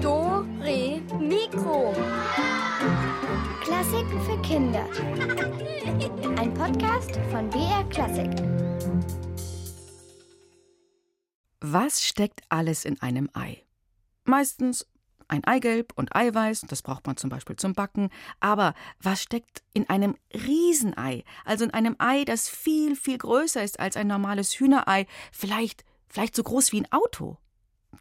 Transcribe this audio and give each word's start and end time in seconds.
Do, 0.00 0.46
Re, 0.60 1.00
Mikro. 1.18 1.92
Klassiken 3.60 4.20
für 4.20 4.40
Kinder. 4.42 4.86
Ein 6.38 6.54
Podcast 6.54 7.18
von 7.32 7.50
BR 7.50 7.82
Klassik. 7.90 8.30
Was 11.60 12.04
steckt 12.04 12.42
alles 12.50 12.84
in 12.84 13.02
einem 13.02 13.28
Ei? 13.32 13.64
Meistens 14.24 14.86
ein 15.30 15.44
Eigelb 15.44 15.92
und 15.96 16.14
Eiweiß, 16.14 16.62
das 16.68 16.82
braucht 16.82 17.06
man 17.06 17.16
zum 17.16 17.30
Beispiel 17.30 17.56
zum 17.56 17.72
Backen. 17.72 18.10
Aber 18.40 18.74
was 19.00 19.22
steckt 19.22 19.62
in 19.72 19.88
einem 19.88 20.16
Riesenei? 20.34 21.24
Also 21.44 21.64
in 21.64 21.70
einem 21.70 21.96
Ei, 21.98 22.24
das 22.24 22.48
viel, 22.48 22.96
viel 22.96 23.18
größer 23.18 23.62
ist 23.62 23.80
als 23.80 23.96
ein 23.96 24.06
normales 24.06 24.52
Hühnerei, 24.52 25.06
vielleicht, 25.32 25.84
vielleicht 26.08 26.34
so 26.34 26.42
groß 26.42 26.72
wie 26.72 26.82
ein 26.82 26.92
Auto? 26.92 27.38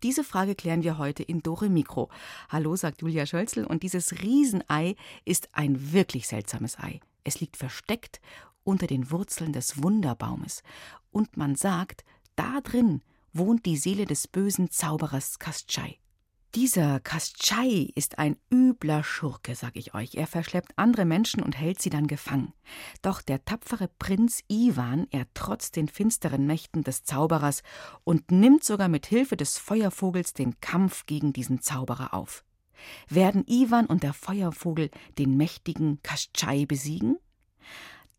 Diese 0.04 0.24
Frage 0.24 0.56
klären 0.56 0.84
wir 0.84 0.98
heute 0.98 1.24
in 1.24 1.42
Dore 1.42 1.70
Mikro. 1.70 2.10
Hallo, 2.50 2.76
sagt 2.76 3.02
Julia 3.02 3.26
Schölzel, 3.26 3.66
und 3.66 3.84
dieses 3.84 4.22
Riesenei 4.22 4.96
ist 5.26 5.50
ein 5.52 5.92
wirklich 5.92 6.28
seltsames 6.28 6.80
Ei. 6.80 7.02
Es 7.24 7.42
liegt 7.42 7.58
versteckt 7.58 8.22
unter 8.64 8.88
den 8.88 9.12
Wurzeln 9.12 9.52
des 9.52 9.84
Wunderbaumes. 9.84 10.64
Und 11.12 11.38
man 11.38 11.56
sagt, 11.56 12.06
da 12.36 12.62
drin 12.62 13.02
wohnt 13.34 13.66
die 13.66 13.78
Seele 13.78 14.06
des 14.06 14.28
bösen 14.28 14.70
Zauberers 14.70 15.40
Kastschei. 15.40 16.00
Dieser 16.56 17.00
Kastschei 17.00 17.92
ist 17.94 18.18
ein 18.18 18.36
übler 18.52 19.04
Schurke, 19.04 19.54
sag 19.54 19.76
ich 19.76 19.94
euch. 19.94 20.16
Er 20.16 20.26
verschleppt 20.26 20.72
andere 20.78 21.06
Menschen 21.06 21.44
und 21.44 21.56
hält 21.56 21.80
sie 21.80 21.92
dann 21.92 22.08
gefangen. 22.08 22.54
Doch 23.04 23.22
der 23.22 23.46
tapfere 23.46 23.88
Prinz 23.88 24.42
Iwan, 24.48 25.06
er 25.12 25.32
trotzt 25.36 25.76
den 25.76 25.88
finsteren 25.88 26.48
Mächten 26.48 26.84
des 26.84 27.04
Zauberers 27.04 27.62
und 28.04 28.32
nimmt 28.32 28.64
sogar 28.64 28.88
mit 28.88 29.06
Hilfe 29.06 29.38
des 29.38 29.60
Feuervogels 29.60 30.34
den 30.34 30.60
Kampf 30.60 31.06
gegen 31.06 31.34
diesen 31.34 31.62
Zauberer 31.62 32.16
auf. 32.16 32.44
Werden 33.08 33.44
Iwan 33.46 33.86
und 33.86 34.02
der 34.02 34.14
Feuervogel 34.14 34.90
den 35.20 35.38
mächtigen 35.38 36.02
Kastschei 36.02 36.66
besiegen? 36.66 37.20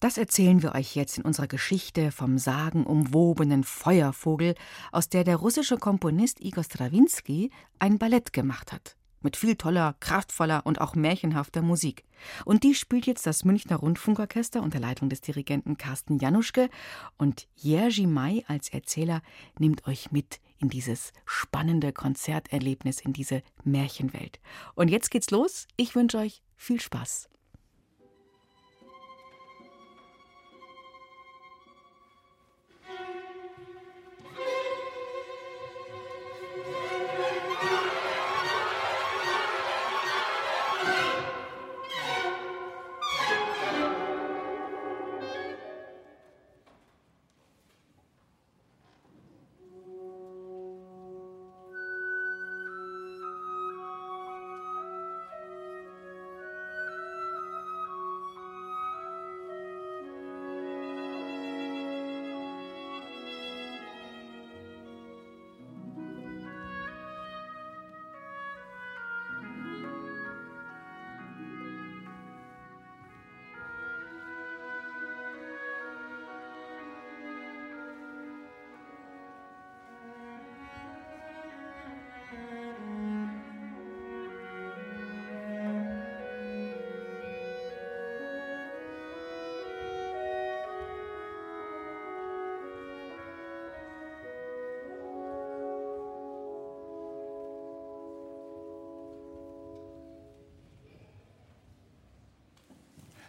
Das 0.01 0.17
erzählen 0.17 0.62
wir 0.62 0.75
euch 0.75 0.97
jetzt 0.97 1.19
in 1.19 1.25
unserer 1.25 1.47
Geschichte 1.47 2.11
vom 2.11 2.39
sagenumwobenen 2.39 3.65
Feuervogel, 3.65 4.55
aus 4.93 5.11
der 5.11 5.25
der 5.25 5.37
russische 5.37 5.77
Komponist 5.77 6.41
Igor 6.41 6.65
Strawinski 6.65 7.51
ein 7.79 7.98
Ballett 7.98 8.33
gemacht 8.33 8.73
hat. 8.73 8.97
Mit 9.21 9.37
viel 9.37 9.56
toller, 9.56 9.95
kraftvoller 10.01 10.65
und 10.65 10.81
auch 10.81 10.95
märchenhafter 10.95 11.61
Musik. 11.61 12.06
Und 12.47 12.65
die 12.65 12.75
spielt 12.75 13.05
jetzt 13.05 13.27
das 13.27 13.45
Münchner 13.45 13.77
Rundfunkorchester 13.77 14.62
unter 14.62 14.81
Leitung 14.81 15.11
des 15.11 15.21
Dirigenten 15.21 15.77
Carsten 15.77 16.17
Januschke. 16.17 16.71
Und 17.19 17.47
Jerzy 17.55 18.06
May 18.06 18.43
als 18.48 18.71
Erzähler 18.71 19.21
nimmt 19.59 19.87
euch 19.87 20.11
mit 20.11 20.41
in 20.56 20.71
dieses 20.71 21.12
spannende 21.27 21.93
Konzerterlebnis, 21.93 23.03
in 23.03 23.12
diese 23.12 23.43
Märchenwelt. 23.65 24.41
Und 24.75 24.89
jetzt 24.89 25.11
geht's 25.11 25.31
los. 25.31 25.69
Ich 25.77 25.95
wünsche 25.95 26.17
euch 26.17 26.43
viel 26.56 26.81
Spaß. 26.81 27.28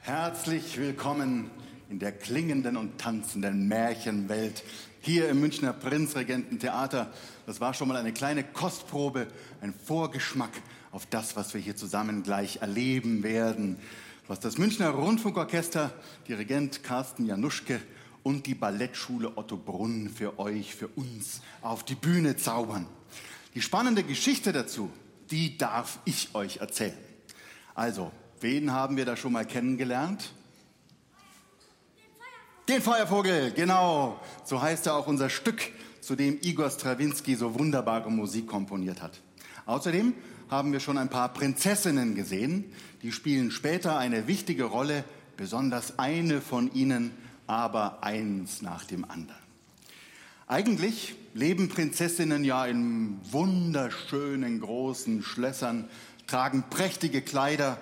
Herzlich 0.03 0.79
willkommen 0.79 1.51
in 1.91 1.99
der 1.99 2.11
klingenden 2.11 2.75
und 2.75 2.97
tanzenden 2.97 3.67
Märchenwelt 3.67 4.63
hier 4.99 5.29
im 5.29 5.41
Münchner 5.41 5.73
Prinzregententheater. 5.73 7.13
Das 7.45 7.61
war 7.61 7.75
schon 7.75 7.87
mal 7.87 7.97
eine 7.97 8.11
kleine 8.11 8.43
Kostprobe, 8.43 9.27
ein 9.61 9.75
Vorgeschmack 9.75 10.49
auf 10.91 11.05
das, 11.05 11.35
was 11.35 11.53
wir 11.53 11.61
hier 11.61 11.75
zusammen 11.75 12.23
gleich 12.23 12.63
erleben 12.63 13.21
werden. 13.21 13.77
Was 14.27 14.39
das 14.39 14.57
Münchner 14.57 14.89
Rundfunkorchester, 14.89 15.93
Dirigent 16.27 16.83
Carsten 16.83 17.27
Januschke 17.27 17.79
und 18.23 18.47
die 18.47 18.55
Ballettschule 18.55 19.37
Otto 19.37 19.55
Brunn 19.55 20.09
für 20.09 20.39
euch, 20.39 20.73
für 20.73 20.87
uns 20.87 21.41
auf 21.61 21.85
die 21.85 21.95
Bühne 21.95 22.35
zaubern. 22.37 22.87
Die 23.53 23.61
spannende 23.61 24.01
Geschichte 24.01 24.51
dazu, 24.51 24.89
die 25.29 25.59
darf 25.59 25.99
ich 26.05 26.33
euch 26.33 26.57
erzählen. 26.57 26.97
Also, 27.75 28.11
Wen 28.41 28.71
haben 28.71 28.97
wir 28.97 29.05
da 29.05 29.15
schon 29.15 29.33
mal 29.33 29.45
kennengelernt? 29.45 30.31
Den 32.67 32.81
Feuervogel, 32.81 33.51
genau. 33.51 34.19
So 34.43 34.59
heißt 34.59 34.87
ja 34.87 34.93
auch 34.93 35.05
unser 35.05 35.29
Stück, 35.29 35.61
zu 36.01 36.15
dem 36.15 36.39
Igor 36.41 36.71
Strawinski 36.71 37.35
so 37.35 37.57
wunderbare 37.59 38.09
Musik 38.11 38.47
komponiert 38.47 39.03
hat. 39.03 39.21
Außerdem 39.67 40.15
haben 40.49 40.73
wir 40.73 40.79
schon 40.79 40.97
ein 40.97 41.09
paar 41.09 41.29
Prinzessinnen 41.29 42.15
gesehen. 42.15 42.65
Die 43.03 43.11
spielen 43.11 43.51
später 43.51 43.99
eine 43.99 44.25
wichtige 44.25 44.63
Rolle, 44.63 45.03
besonders 45.37 45.99
eine 45.99 46.41
von 46.41 46.73
ihnen, 46.73 47.11
aber 47.45 48.03
eins 48.03 48.63
nach 48.63 48.85
dem 48.85 49.05
anderen. 49.05 49.39
Eigentlich 50.47 51.13
leben 51.35 51.69
Prinzessinnen 51.69 52.43
ja 52.43 52.65
in 52.65 53.19
wunderschönen 53.31 54.61
großen 54.61 55.21
Schlössern, 55.21 55.87
tragen 56.25 56.63
prächtige 56.71 57.21
Kleider, 57.21 57.79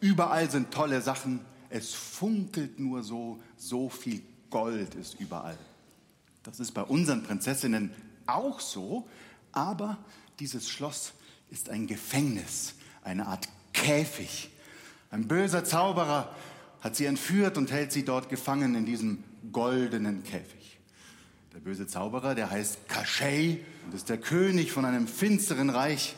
Überall 0.00 0.50
sind 0.50 0.70
tolle 0.70 1.00
Sachen. 1.02 1.40
Es 1.68 1.92
funkelt 1.94 2.80
nur 2.80 3.02
so, 3.02 3.40
so 3.56 3.88
viel 3.88 4.22
Gold 4.50 4.94
ist 4.94 5.20
überall. 5.20 5.58
Das 6.42 6.58
ist 6.58 6.72
bei 6.72 6.82
unseren 6.82 7.22
Prinzessinnen 7.22 7.92
auch 8.26 8.60
so, 8.60 9.08
aber 9.52 9.98
dieses 10.38 10.68
Schloss 10.68 11.12
ist 11.50 11.68
ein 11.68 11.86
Gefängnis, 11.86 12.74
eine 13.02 13.26
Art 13.26 13.48
Käfig. 13.72 14.50
Ein 15.10 15.28
böser 15.28 15.64
Zauberer 15.64 16.34
hat 16.80 16.96
sie 16.96 17.04
entführt 17.04 17.58
und 17.58 17.70
hält 17.70 17.92
sie 17.92 18.04
dort 18.04 18.28
gefangen 18.28 18.74
in 18.74 18.86
diesem 18.86 19.22
goldenen 19.52 20.24
Käfig. 20.24 20.78
Der 21.52 21.58
böse 21.58 21.86
Zauberer, 21.86 22.34
der 22.34 22.50
heißt 22.50 22.88
Kaschei 22.88 23.60
und 23.84 23.94
ist 23.94 24.08
der 24.08 24.18
König 24.18 24.72
von 24.72 24.84
einem 24.84 25.06
finsteren 25.08 25.68
Reich. 25.68 26.14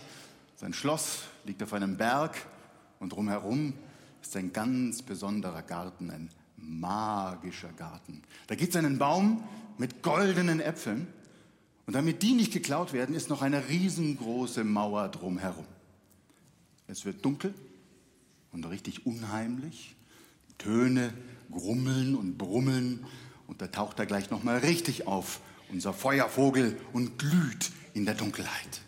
Sein 0.57 0.75
Schloss 0.75 1.21
liegt 1.45 1.63
auf 1.63 1.73
einem 1.73 1.97
Berg 1.97 2.37
und 3.03 3.13
drumherum 3.13 3.75
ist 4.23 4.37
ein 4.37 4.53
ganz 4.53 5.03
besonderer 5.03 5.63
Garten, 5.63 6.11
ein 6.11 6.31
magischer 6.57 7.73
Garten. 7.73 8.23
Da 8.47 8.55
gibt 8.55 8.71
es 8.71 8.77
einen 8.77 8.97
Baum 8.97 9.43
mit 9.77 10.03
goldenen 10.03 10.61
Äpfeln. 10.61 11.09
Und 11.85 11.95
damit 11.95 12.23
die 12.23 12.35
nicht 12.35 12.53
geklaut 12.53 12.93
werden, 12.93 13.17
ist 13.17 13.29
noch 13.29 13.43
eine 13.43 13.69
riesengroße 13.69 14.63
Mauer 14.63 15.09
drumherum. 15.09 15.67
Es 16.87 17.05
wird 17.05 17.25
dunkel 17.25 17.53
und 18.53 18.65
richtig 18.67 19.05
unheimlich. 19.05 19.97
Die 20.51 20.59
Töne 20.59 21.13
grummeln 21.51 22.15
und 22.15 22.39
brummeln 22.39 23.05
und 23.49 23.61
da 23.61 23.67
taucht 23.67 23.99
er 23.99 24.07
gleich 24.07 24.31
noch 24.31 24.45
mal 24.45 24.59
richtig 24.59 25.09
auf, 25.09 25.41
unser 25.71 25.93
Feuervogel 25.93 26.79
und 26.93 27.19
glüht 27.19 27.73
in 27.95 28.07
der 28.07 28.15
Dunkelheit. 28.15 28.83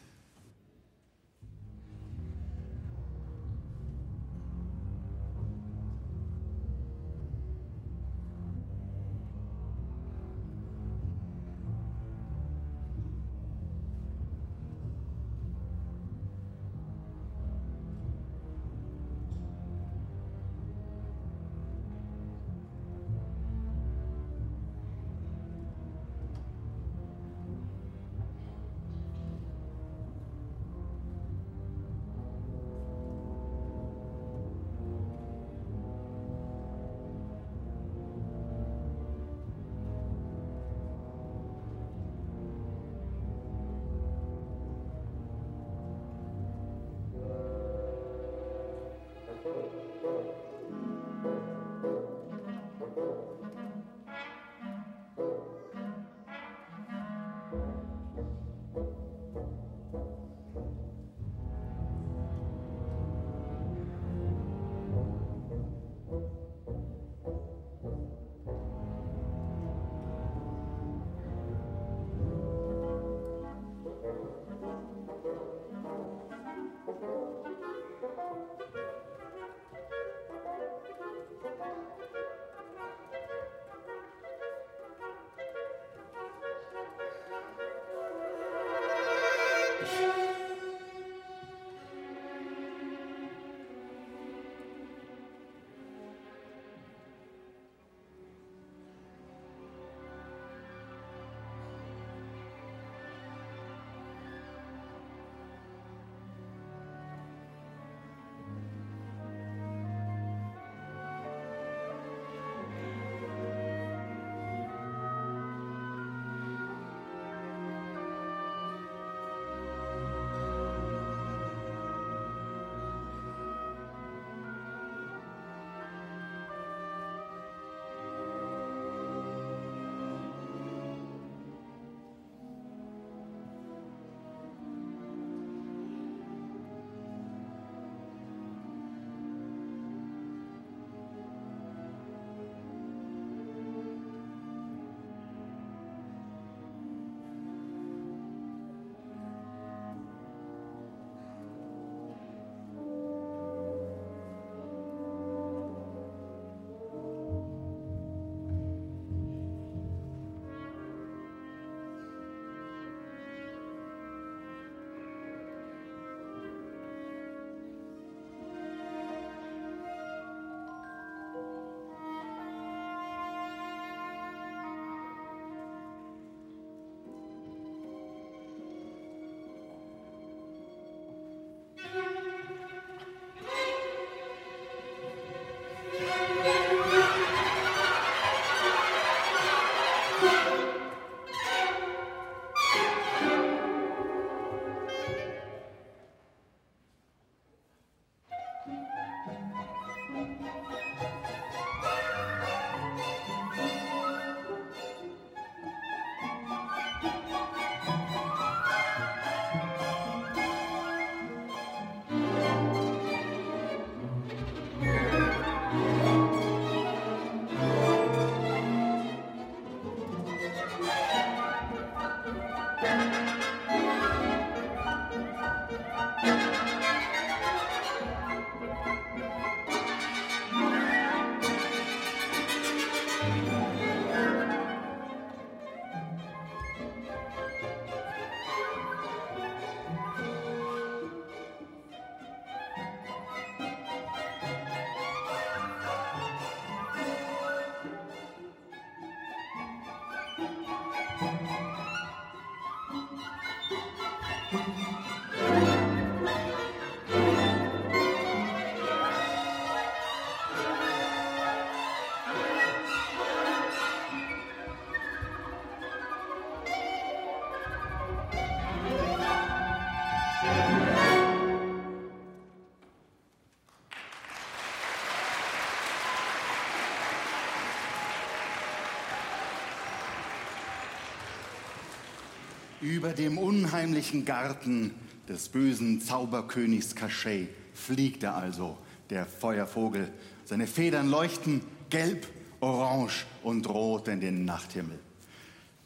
Über 282.84 283.14
dem 283.14 283.38
unheimlichen 283.38 284.26
Garten 284.26 284.90
des 285.26 285.48
bösen 285.48 286.02
Zauberkönigs 286.02 286.94
Cachet 286.94 287.48
fliegt 287.72 288.22
er 288.24 288.36
also, 288.36 288.76
der 289.08 289.24
Feuervogel. 289.24 290.12
Seine 290.44 290.66
Federn 290.66 291.08
leuchten 291.08 291.62
gelb, 291.88 292.26
orange 292.60 293.24
und 293.42 293.66
rot 293.70 294.08
in 294.08 294.20
den 294.20 294.44
Nachthimmel. 294.44 294.98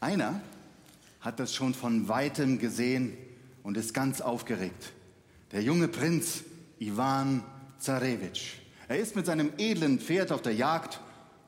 Einer 0.01 0.41
hat 1.21 1.39
das 1.39 1.55
schon 1.55 1.73
von 1.73 2.09
weitem 2.09 2.59
gesehen 2.59 3.17
und 3.63 3.77
ist 3.77 3.93
ganz 3.93 4.19
aufgeregt. 4.19 4.91
Der 5.53 5.63
junge 5.63 5.87
Prinz 5.87 6.43
Iwan 6.79 7.45
Zarewitsch. 7.77 8.55
Er 8.89 8.99
ist 8.99 9.15
mit 9.15 9.25
seinem 9.25 9.53
edlen 9.57 10.01
Pferd 10.01 10.33
auf 10.33 10.41
der 10.41 10.53
Jagd, 10.53 10.99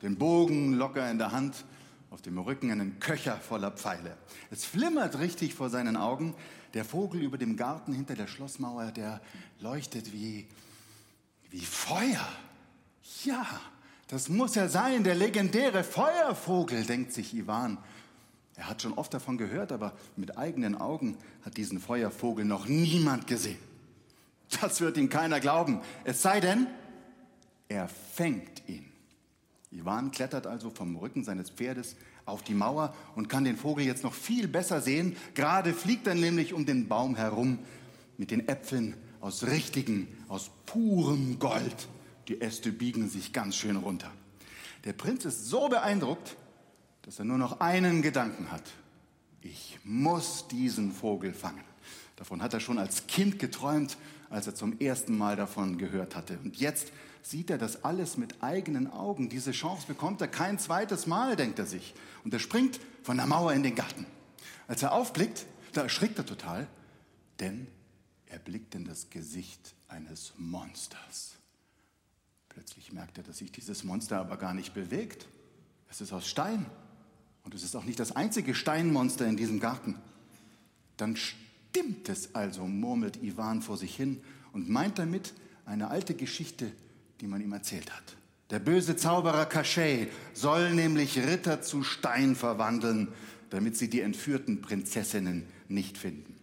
den 0.02 0.16
Bogen 0.16 0.76
locker 0.76 1.12
in 1.12 1.18
der 1.18 1.34
Hand 1.34 1.66
auf 2.22 2.26
dem 2.26 2.38
Rücken 2.38 2.70
einen 2.70 3.00
Köcher 3.00 3.36
voller 3.36 3.72
Pfeile. 3.72 4.16
Es 4.52 4.64
flimmert 4.64 5.18
richtig 5.18 5.56
vor 5.56 5.72
seinen 5.72 5.98
Augen. 5.98 6.36
Der 6.76 6.86
Vogel 6.86 7.24
über 7.24 7.40
dem 7.40 7.58
Garten 7.58 7.94
hinter 7.94 8.14
der 8.14 8.28
Schlossmauer, 8.28 8.92
der 8.92 9.20
leuchtet 9.60 10.14
wie, 10.14 10.48
wie 11.50 11.66
Feuer. 11.66 12.28
Ja, 13.24 13.48
das 14.08 14.30
muss 14.30 14.56
er 14.56 14.70
sein, 14.70 15.04
der 15.04 15.16
legendäre 15.16 15.84
Feuervogel, 15.84 16.84
denkt 16.84 17.12
sich 17.12 17.34
Ivan. 17.34 17.80
Er 18.56 18.70
hat 18.70 18.84
schon 18.84 18.94
oft 18.94 19.12
davon 19.16 19.40
gehört, 19.40 19.72
aber 19.72 19.98
mit 20.16 20.38
eigenen 20.38 20.76
Augen 20.76 21.18
hat 21.44 21.58
diesen 21.58 21.80
Feuervogel 21.80 22.46
noch 22.46 22.68
niemand 22.68 23.26
gesehen. 23.26 23.58
Das 24.62 24.80
wird 24.80 24.96
ihm 24.98 25.10
keiner 25.10 25.40
glauben, 25.40 25.82
es 26.04 26.22
sei 26.22 26.40
denn, 26.40 26.68
er 27.68 27.88
fängt 27.88 28.70
ihn. 28.70 28.92
Ivan 29.72 30.12
klettert 30.12 30.46
also 30.46 30.70
vom 30.70 30.96
Rücken 30.98 31.24
seines 31.24 31.50
Pferdes 31.50 31.96
auf 32.32 32.44
die 32.44 32.54
Mauer 32.54 32.96
und 33.16 33.30
kann 33.30 33.44
den 33.44 33.58
Vogel 33.58 33.86
jetzt 33.86 34.04
noch 34.04 34.14
viel 34.14 34.48
besser 34.48 34.82
sehen. 34.82 35.16
Gerade 35.36 35.74
fliegt 35.74 36.08
er 36.08 36.16
nämlich 36.16 36.54
um 36.54 36.66
den 36.66 36.88
Baum 36.88 37.16
herum 37.16 37.60
mit 38.18 38.32
den 38.32 38.48
Äpfeln 38.48 38.96
aus 39.20 39.46
richtigen, 39.46 40.08
aus 40.28 40.50
purem 40.66 41.38
Gold. 41.38 41.88
Die 42.28 42.42
Äste 42.42 42.72
biegen 42.72 43.10
sich 43.10 43.34
ganz 43.34 43.56
schön 43.56 43.76
runter. 43.76 44.12
Der 44.86 44.94
Prinz 44.94 45.26
ist 45.26 45.48
so 45.48 45.70
beeindruckt, 45.70 46.36
dass 47.04 47.20
er 47.20 47.26
nur 47.26 47.38
noch 47.38 47.60
einen 47.60 48.02
Gedanken 48.02 48.52
hat. 48.52 48.64
Ich 49.42 49.80
muss 49.84 50.48
diesen 50.48 50.92
Vogel 50.92 51.34
fangen. 51.34 51.64
Davon 52.16 52.42
hat 52.42 52.54
er 52.54 52.60
schon 52.60 52.78
als 52.78 53.08
Kind 53.08 53.40
geträumt, 53.40 53.98
als 54.30 54.48
er 54.48 54.56
zum 54.56 54.80
ersten 54.80 55.18
Mal 55.18 55.36
davon 55.36 55.78
gehört 55.78 56.16
hatte. 56.16 56.38
Und 56.44 56.58
jetzt 56.58 56.92
sieht 57.22 57.50
er 57.50 57.58
das 57.58 57.84
alles 57.84 58.18
mit 58.18 58.42
eigenen 58.42 58.92
Augen. 58.92 59.30
Diese 59.30 59.52
Chance 59.52 59.88
bekommt 59.88 60.22
er 60.22 60.28
kein 60.28 60.60
zweites 60.60 61.08
Mal, 61.08 61.36
denkt 61.36 61.60
er 61.60 61.66
sich. 61.66 61.94
Und 62.24 62.34
er 62.34 62.40
springt 62.40 62.80
von 63.04 63.18
der 63.18 63.28
Mauer 63.28 63.54
in 63.54 63.64
den 63.64 63.76
Garten. 63.76 64.06
Als 64.68 64.84
er 64.84 64.94
aufblickt, 64.94 65.46
da 65.74 65.84
erschrickt 65.84 66.18
er 66.18 66.26
total, 66.26 66.68
denn 67.40 67.68
er 68.26 68.40
blickt 68.40 68.76
in 68.76 68.86
das 68.86 69.10
Gesicht 69.10 69.76
eines 69.88 70.34
Monsters. 70.38 71.34
Plötzlich 72.50 72.92
merkt 72.92 73.18
er, 73.18 73.24
dass 73.24 73.38
sich 73.38 73.52
dieses 73.52 73.84
Monster 73.84 74.20
aber 74.20 74.38
gar 74.38 74.54
nicht 74.54 74.74
bewegt. 74.74 75.28
Es 75.90 76.02
ist 76.02 76.14
aus 76.14 76.28
Stein. 76.28 76.66
Und 77.44 77.56
es 77.56 77.64
ist 77.64 77.76
auch 77.76 77.86
nicht 77.86 78.00
das 78.00 78.16
einzige 78.16 78.54
Steinmonster 78.54 79.26
in 79.26 79.38
diesem 79.38 79.60
Garten. 79.60 79.96
Dann 80.98 81.16
stimmt 81.16 82.10
es 82.10 82.36
also, 82.36 82.68
murmelt 82.68 83.22
Ivan 83.24 83.62
vor 83.62 83.78
sich 83.78 83.96
hin 83.96 84.22
und 84.54 84.70
meint 84.70 85.00
damit 85.00 85.34
eine 85.66 85.90
alte 85.90 86.14
Geschichte, 86.14 86.72
die 87.22 87.28
man 87.28 87.42
ihm 87.42 87.54
erzählt 87.54 87.92
hat. 87.92 88.18
Der 88.50 88.60
böse 88.60 88.98
Zauberer 88.98 89.46
Cachet 89.46 90.10
soll 90.34 90.74
nämlich 90.74 91.18
Ritter 91.18 91.62
zu 91.62 91.84
Stein 91.84 92.36
verwandeln, 92.36 93.08
damit 93.50 93.78
sie 93.78 93.90
die 93.90 94.02
entführten 94.02 94.62
Prinzessinnen 94.62 95.46
nicht 95.70 95.98
finden. 95.98 96.36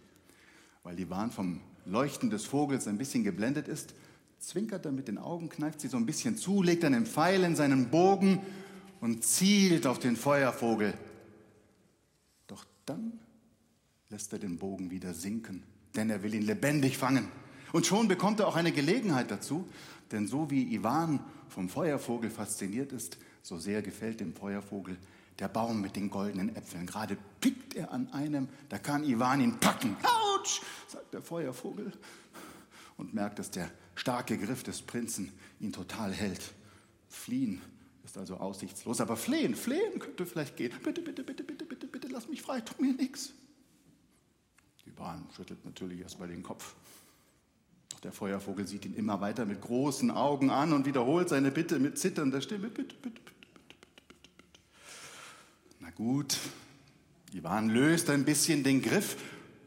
Weil 0.83 0.99
Ivan 0.99 1.31
vom 1.31 1.59
Leuchten 1.85 2.29
des 2.29 2.45
Vogels 2.45 2.87
ein 2.87 2.97
bisschen 2.97 3.23
geblendet 3.23 3.67
ist, 3.67 3.93
zwinkert 4.39 4.85
er 4.85 4.91
mit 4.91 5.07
den 5.07 5.17
Augen, 5.17 5.49
kneift 5.49 5.81
sie 5.81 5.87
so 5.87 5.97
ein 5.97 6.05
bisschen 6.05 6.37
zu, 6.37 6.63
legt 6.63 6.83
einen 6.85 7.05
Pfeil 7.05 7.43
in 7.43 7.55
seinen 7.55 7.89
Bogen 7.89 8.41
und 9.01 9.23
zielt 9.23 9.85
auf 9.85 9.99
den 9.99 10.15
Feuervogel. 10.15 10.93
Doch 12.47 12.65
dann 12.85 13.19
lässt 14.09 14.33
er 14.33 14.39
den 14.39 14.57
Bogen 14.57 14.89
wieder 14.89 15.13
sinken, 15.13 15.63
denn 15.95 16.09
er 16.09 16.23
will 16.23 16.33
ihn 16.33 16.43
lebendig 16.43 16.97
fangen. 16.97 17.27
Und 17.71 17.85
schon 17.85 18.07
bekommt 18.07 18.39
er 18.39 18.47
auch 18.47 18.55
eine 18.55 18.71
Gelegenheit 18.71 19.29
dazu, 19.29 19.67
denn 20.11 20.27
so 20.27 20.49
wie 20.49 20.73
Ivan 20.73 21.19
vom 21.47 21.69
Feuervogel 21.69 22.29
fasziniert 22.29 22.91
ist, 22.91 23.17
so 23.41 23.57
sehr 23.57 23.81
gefällt 23.81 24.19
dem 24.19 24.33
Feuervogel 24.33 24.97
der 25.39 25.47
Baum 25.47 25.81
mit 25.81 25.95
den 25.95 26.09
goldenen 26.09 26.55
Äpfeln. 26.55 26.85
Gerade 26.85 27.17
pickt 27.39 27.75
er 27.75 27.91
an 27.91 28.11
einem, 28.11 28.49
da 28.67 28.77
kann 28.77 29.03
Ivan 29.03 29.41
ihn 29.41 29.59
packen. 29.59 29.95
Autsch, 30.03 30.61
sagt 30.87 31.13
der 31.13 31.21
Feuervogel 31.21 31.91
und 32.97 33.13
merkt, 33.13 33.39
dass 33.39 33.49
der 33.51 33.71
starke 33.95 34.37
Griff 34.37 34.63
des 34.63 34.81
Prinzen 34.81 35.31
ihn 35.59 35.71
total 35.71 36.13
hält. 36.13 36.53
Fliehen 37.07 37.61
ist 38.03 38.17
also 38.17 38.37
aussichtslos, 38.37 39.01
aber 39.01 39.15
flehen, 39.15 39.55
flehen 39.55 39.99
könnte 39.99 40.25
vielleicht 40.25 40.57
gehen. 40.57 40.73
Bitte, 40.83 41.01
bitte, 41.01 41.23
bitte, 41.23 41.43
bitte, 41.43 41.65
bitte, 41.65 41.87
bitte, 41.87 42.07
lass 42.07 42.27
mich 42.27 42.41
frei, 42.41 42.61
tu 42.61 42.81
mir 42.81 42.93
nichts. 42.93 43.33
Ivan 44.85 45.27
schüttelt 45.35 45.63
natürlich 45.63 46.01
erstmal 46.01 46.27
den 46.27 46.43
Kopf. 46.43 46.75
Der 48.03 48.11
Feuervogel 48.13 48.65
sieht 48.67 48.85
ihn 48.85 48.93
immer 48.93 49.19
weiter 49.19 49.45
mit 49.45 49.61
großen 49.61 50.09
Augen 50.11 50.49
an 50.49 50.71
und 50.71 50.85
wiederholt 50.85 51.29
seine 51.29 51.51
Bitte 51.51 51.79
mit 51.79 51.97
zitternder 51.97 52.41
Stimme. 52.41 52.69
Bitte, 52.69 52.95
bitte, 52.95 53.09
bitte, 53.09 53.21
bitte, 53.21 53.33
bitte, 53.45 54.13
bitte. 54.13 54.49
Na 55.79 55.89
gut, 55.91 56.37
Ivan 57.33 57.69
löst 57.69 58.09
ein 58.09 58.23
bisschen 58.23 58.63
den 58.63 58.81
Griff 58.81 59.17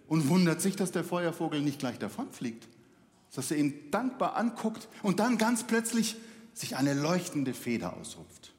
und 0.08 0.28
wundert 0.28 0.60
sich, 0.60 0.76
dass 0.76 0.92
der 0.92 1.04
Feuervogel 1.04 1.60
nicht 1.60 1.78
gleich 1.78 1.98
davonfliegt, 1.98 2.68
dass 3.34 3.50
er 3.50 3.58
ihn 3.58 3.90
dankbar 3.90 4.36
anguckt 4.36 4.88
und 5.02 5.20
dann 5.20 5.38
ganz 5.38 5.64
plötzlich 5.64 6.16
sich 6.54 6.76
eine 6.76 6.94
leuchtende 6.94 7.54
Feder 7.54 7.96
ausrupft. 7.96 8.52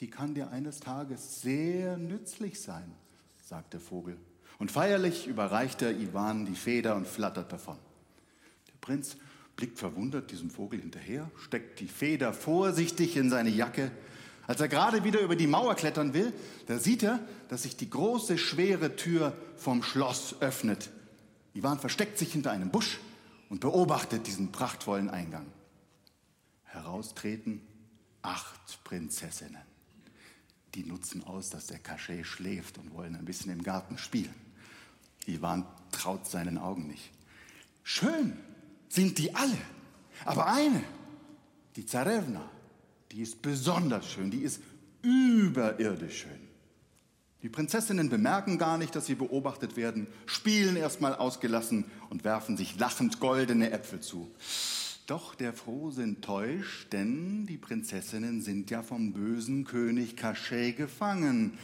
Die 0.00 0.08
kann 0.08 0.34
dir 0.34 0.50
eines 0.50 0.80
Tages 0.80 1.40
sehr 1.42 1.96
nützlich 1.96 2.60
sein, 2.60 2.92
sagt 3.42 3.72
der 3.72 3.80
Vogel. 3.80 4.16
Und 4.58 4.70
feierlich 4.70 5.26
überreicht 5.26 5.82
er 5.82 5.90
Ivan 5.90 6.46
die 6.46 6.54
Feder 6.54 6.96
und 6.96 7.06
flattert 7.06 7.52
davon. 7.52 7.78
Prinz 8.80 9.16
blickt 9.56 9.78
verwundert 9.78 10.30
diesem 10.30 10.50
Vogel 10.50 10.80
hinterher, 10.80 11.30
steckt 11.36 11.80
die 11.80 11.88
Feder 11.88 12.32
vorsichtig 12.32 13.16
in 13.16 13.28
seine 13.28 13.50
Jacke. 13.50 13.90
Als 14.46 14.60
er 14.60 14.68
gerade 14.68 15.04
wieder 15.04 15.20
über 15.20 15.36
die 15.36 15.46
Mauer 15.46 15.74
klettern 15.74 16.14
will, 16.14 16.32
da 16.66 16.78
sieht 16.78 17.02
er, 17.02 17.20
dass 17.48 17.64
sich 17.64 17.76
die 17.76 17.90
große, 17.90 18.38
schwere 18.38 18.96
Tür 18.96 19.36
vom 19.56 19.82
Schloss 19.82 20.36
öffnet. 20.40 20.90
Ivan 21.54 21.78
versteckt 21.80 22.18
sich 22.18 22.32
hinter 22.32 22.52
einem 22.52 22.70
Busch 22.70 22.98
und 23.48 23.60
beobachtet 23.60 24.26
diesen 24.26 24.52
prachtvollen 24.52 25.10
Eingang. 25.10 25.46
Heraustreten 26.64 27.60
acht 28.22 28.84
Prinzessinnen. 28.84 29.62
Die 30.74 30.84
nutzen 30.84 31.24
aus, 31.24 31.50
dass 31.50 31.66
der 31.66 31.78
Cachet 31.78 32.26
schläft 32.26 32.78
und 32.78 32.94
wollen 32.94 33.16
ein 33.16 33.24
bisschen 33.24 33.50
im 33.50 33.62
Garten 33.62 33.98
spielen. 33.98 34.34
Ivan 35.26 35.66
traut 35.90 36.26
seinen 36.26 36.58
Augen 36.58 36.86
nicht. 36.86 37.10
Schön, 37.82 38.38
sind 38.88 39.18
die 39.18 39.34
alle. 39.34 39.58
Aber 40.24 40.46
eine, 40.46 40.82
die 41.76 41.86
Zarevna, 41.86 42.48
die 43.12 43.22
ist 43.22 43.40
besonders 43.42 44.10
schön, 44.10 44.30
die 44.30 44.42
ist 44.42 44.60
überirdisch 45.02 46.22
schön. 46.22 46.48
Die 47.42 47.48
Prinzessinnen 47.48 48.08
bemerken 48.08 48.58
gar 48.58 48.78
nicht, 48.78 48.96
dass 48.96 49.06
sie 49.06 49.14
beobachtet 49.14 49.76
werden, 49.76 50.08
spielen 50.26 50.74
erstmal 50.74 51.14
ausgelassen 51.14 51.84
und 52.10 52.24
werfen 52.24 52.56
sich 52.56 52.78
lachend 52.78 53.20
goldene 53.20 53.70
Äpfel 53.70 54.00
zu. 54.00 54.28
Doch 55.06 55.36
der 55.36 55.52
Frohsinn 55.52 56.20
täuscht, 56.20 56.92
denn 56.92 57.46
die 57.46 57.56
Prinzessinnen 57.56 58.42
sind 58.42 58.70
ja 58.70 58.82
vom 58.82 59.12
bösen 59.12 59.64
König 59.64 60.16
Cachet 60.16 60.76
gefangen. 60.76 61.56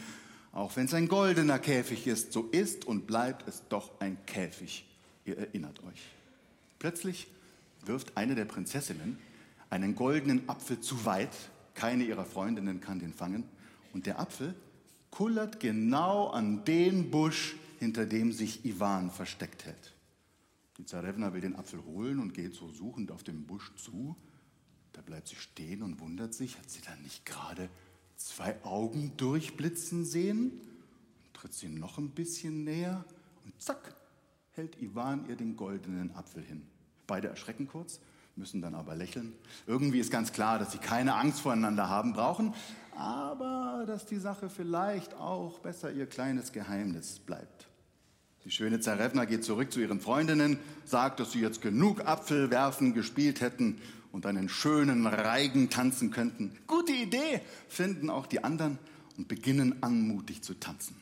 Auch 0.53 0.77
wenn 0.77 0.85
es 0.85 0.93
ein 0.93 1.09
goldener 1.09 1.59
Käfig 1.59 2.07
ist, 2.07 2.31
so 2.31 2.45
ist 2.51 2.85
und 2.85 3.05
bleibt 3.05 3.47
es 3.47 3.63
doch 3.67 3.99
ein 3.99 4.17
Käfig. 4.25 4.85
Ihr 5.25 5.37
erinnert 5.37 5.83
euch. 5.83 6.14
Plötzlich 6.79 7.27
wirft 7.85 8.17
eine 8.17 8.35
der 8.35 8.45
Prinzessinnen 8.45 9.17
einen 9.69 9.95
goldenen 9.95 10.47
Apfel 10.49 10.79
zu 10.79 11.05
weit. 11.05 11.35
Keine 11.73 12.03
ihrer 12.03 12.25
Freundinnen 12.25 12.81
kann 12.81 12.99
den 12.99 13.13
fangen. 13.13 13.43
Und 13.93 14.05
der 14.05 14.19
Apfel 14.19 14.55
kullert 15.11 15.59
genau 15.59 16.27
an 16.27 16.63
den 16.65 17.11
Busch, 17.11 17.55
hinter 17.79 18.05
dem 18.05 18.31
sich 18.31 18.65
Ivan 18.65 19.11
versteckt 19.11 19.65
hält. 19.65 19.93
Die 20.77 20.85
Zarevna 20.85 21.33
will 21.33 21.41
den 21.41 21.55
Apfel 21.55 21.83
holen 21.85 22.19
und 22.19 22.33
geht 22.33 22.53
so 22.53 22.69
suchend 22.69 23.11
auf 23.11 23.23
den 23.23 23.45
Busch 23.45 23.73
zu. 23.75 24.15
Da 24.93 25.01
bleibt 25.01 25.27
sie 25.27 25.35
stehen 25.35 25.81
und 25.81 25.99
wundert 25.99 26.33
sich, 26.33 26.57
hat 26.57 26.69
sie 26.69 26.81
da 26.81 26.95
nicht 26.97 27.25
gerade 27.25 27.69
zwei 28.17 28.61
Augen 28.63 29.13
durchblitzen 29.17 30.05
sehen? 30.05 30.51
Und 30.51 31.33
tritt 31.33 31.53
sie 31.53 31.69
noch 31.69 31.97
ein 31.97 32.09
bisschen 32.09 32.63
näher 32.63 33.05
und 33.43 33.61
zack, 33.61 33.94
hält 34.55 34.81
Ivan 34.81 35.25
ihr 35.27 35.35
den 35.35 35.57
goldenen 35.57 36.15
Apfel 36.15 36.41
hin. 36.41 36.63
Beide 37.07 37.27
erschrecken 37.27 37.67
kurz, 37.67 37.99
müssen 38.35 38.61
dann 38.61 38.73
aber 38.73 38.95
lächeln. 38.95 39.33
Irgendwie 39.67 39.99
ist 39.99 40.11
ganz 40.11 40.31
klar, 40.31 40.59
dass 40.59 40.71
sie 40.71 40.77
keine 40.77 41.15
Angst 41.15 41.41
voreinander 41.41 41.89
haben 41.89 42.13
brauchen, 42.13 42.53
aber 42.95 43.83
dass 43.85 44.05
die 44.05 44.17
Sache 44.17 44.49
vielleicht 44.49 45.13
auch 45.15 45.59
besser 45.59 45.91
ihr 45.91 46.05
kleines 46.05 46.53
Geheimnis 46.53 47.19
bleibt. 47.19 47.67
Die 48.45 48.51
schöne 48.51 48.79
Zarevna 48.79 49.25
geht 49.25 49.43
zurück 49.43 49.73
zu 49.73 49.81
ihren 49.81 49.99
Freundinnen, 49.99 50.59
sagt, 50.85 51.19
dass 51.19 51.33
sie 51.33 51.41
jetzt 51.41 51.61
genug 51.61 52.05
Apfelwerfen 52.07 52.93
gespielt 52.93 53.41
hätten 53.41 53.81
und 54.11 54.25
einen 54.25 54.47
schönen 54.47 55.05
Reigen 55.05 55.69
tanzen 55.69 56.11
könnten. 56.11 56.57
Gute 56.67 56.93
Idee, 56.93 57.41
finden 57.67 58.09
auch 58.09 58.27
die 58.27 58.43
anderen 58.43 58.77
und 59.17 59.27
beginnen 59.27 59.83
anmutig 59.83 60.43
zu 60.43 60.53
tanzen. 60.53 60.95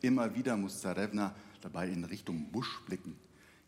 Immer 0.00 0.34
wieder 0.34 0.56
muss 0.56 0.80
Zarevna 0.80 1.34
dabei 1.68 1.90
in 1.90 2.04
Richtung 2.04 2.50
Busch 2.50 2.80
blicken. 2.86 3.14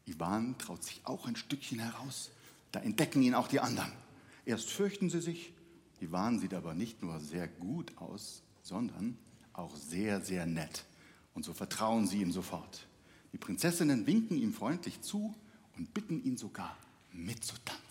Ivan 0.07 0.57
traut 0.57 0.83
sich 0.83 1.03
auch 1.05 1.27
ein 1.27 1.37
Stückchen 1.37 1.79
heraus. 1.79 2.31
Da 2.73 2.81
entdecken 2.81 3.23
ihn 3.23 3.35
auch 3.35 3.47
die 3.47 3.61
anderen. 3.61 3.93
Erst 4.47 4.71
fürchten 4.71 5.11
sie 5.11 5.21
sich. 5.21 5.53
Ivan 6.01 6.39
sieht 6.39 6.55
aber 6.55 6.73
nicht 6.73 7.03
nur 7.03 7.21
sehr 7.21 7.47
gut 7.47 7.95
aus, 7.99 8.43
sondern 8.63 9.19
auch 9.53 9.77
sehr, 9.77 10.23
sehr 10.23 10.47
nett. 10.47 10.87
Und 11.35 11.45
so 11.45 11.53
vertrauen 11.53 12.07
sie 12.07 12.23
ihm 12.23 12.33
sofort. 12.33 12.89
Die 13.35 13.39
Prinzessinnen 13.39 14.07
winken 14.07 14.39
ihm 14.39 14.55
freundlich 14.55 15.03
zu 15.03 15.35
und 15.77 15.93
bitten 15.93 16.25
ihn 16.25 16.39
sogar 16.39 16.79
mitzutanzen. 17.13 17.90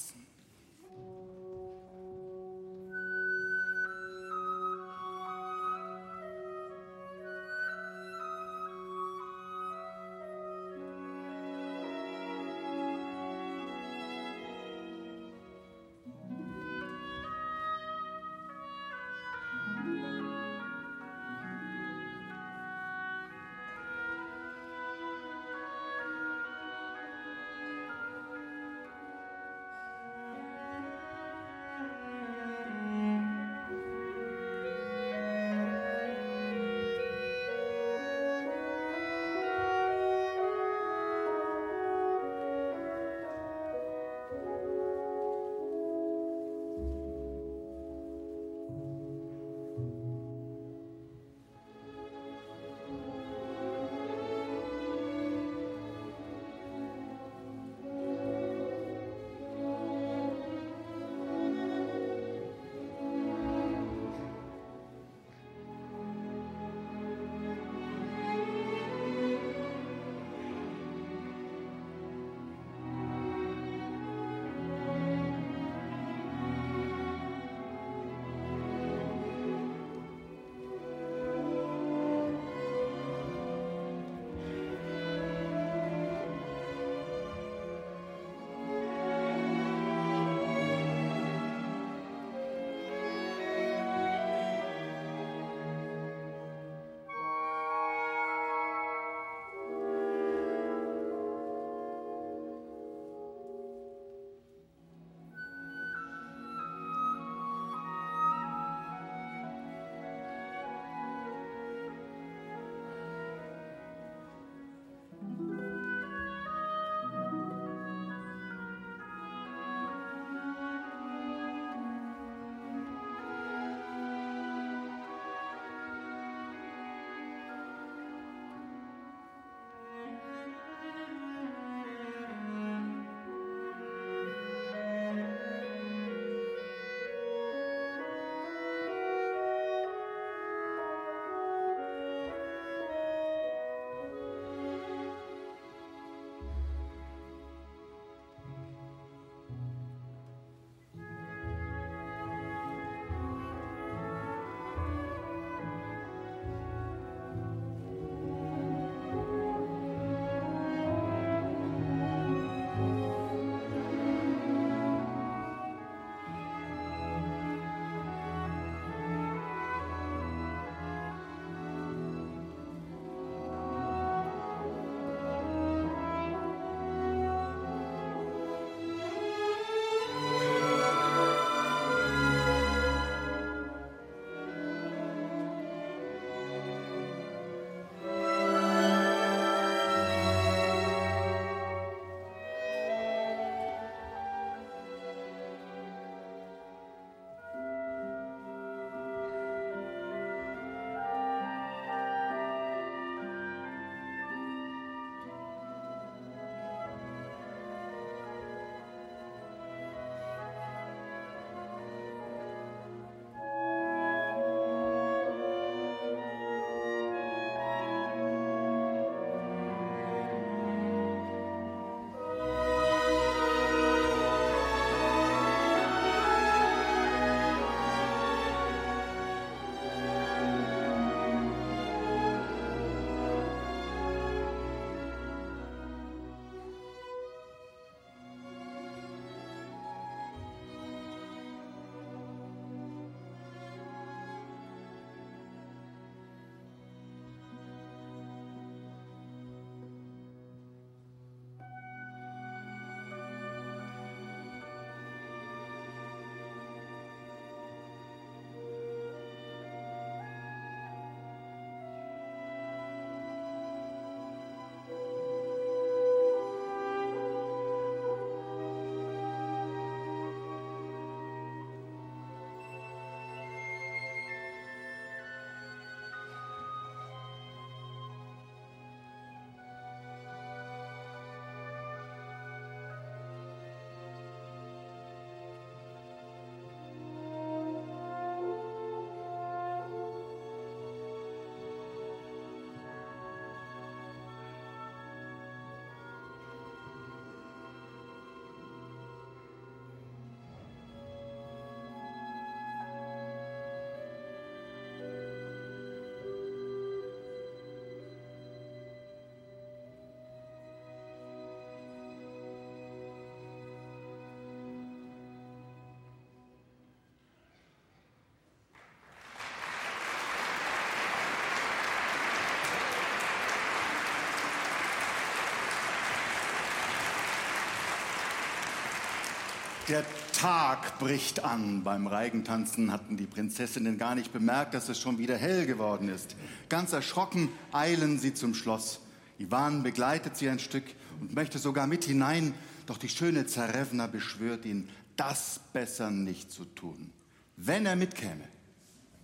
Der 329.89 330.05
Tag 330.33 330.99
bricht 330.99 331.43
an. 331.43 331.83
Beim 331.83 332.05
Reigentanzen 332.05 332.91
hatten 332.91 333.17
die 333.17 333.25
Prinzessinnen 333.25 333.97
gar 333.97 334.13
nicht 334.13 334.31
bemerkt, 334.31 334.75
dass 334.75 334.87
es 334.87 334.99
schon 334.99 335.17
wieder 335.17 335.35
hell 335.35 335.65
geworden 335.65 336.09
ist. 336.09 336.35
Ganz 336.69 336.93
erschrocken 336.93 337.49
eilen 337.71 338.19
sie 338.19 338.35
zum 338.35 338.53
Schloss. 338.53 338.99
Ivan 339.39 339.81
begleitet 339.81 340.37
sie 340.37 340.47
ein 340.47 340.59
Stück 340.59 340.83
und 341.19 341.33
möchte 341.33 341.57
sogar 341.57 341.87
mit 341.87 342.03
hinein, 342.03 342.53
doch 342.85 342.97
die 342.99 343.09
schöne 343.09 343.47
Zarevna 343.47 344.05
beschwört 344.05 344.63
ihn, 344.63 344.87
das 345.15 345.59
besser 345.73 346.11
nicht 346.11 346.51
zu 346.51 346.65
tun. 346.65 347.09
Wenn 347.57 347.87
er 347.87 347.95
mitkäme, 347.95 348.47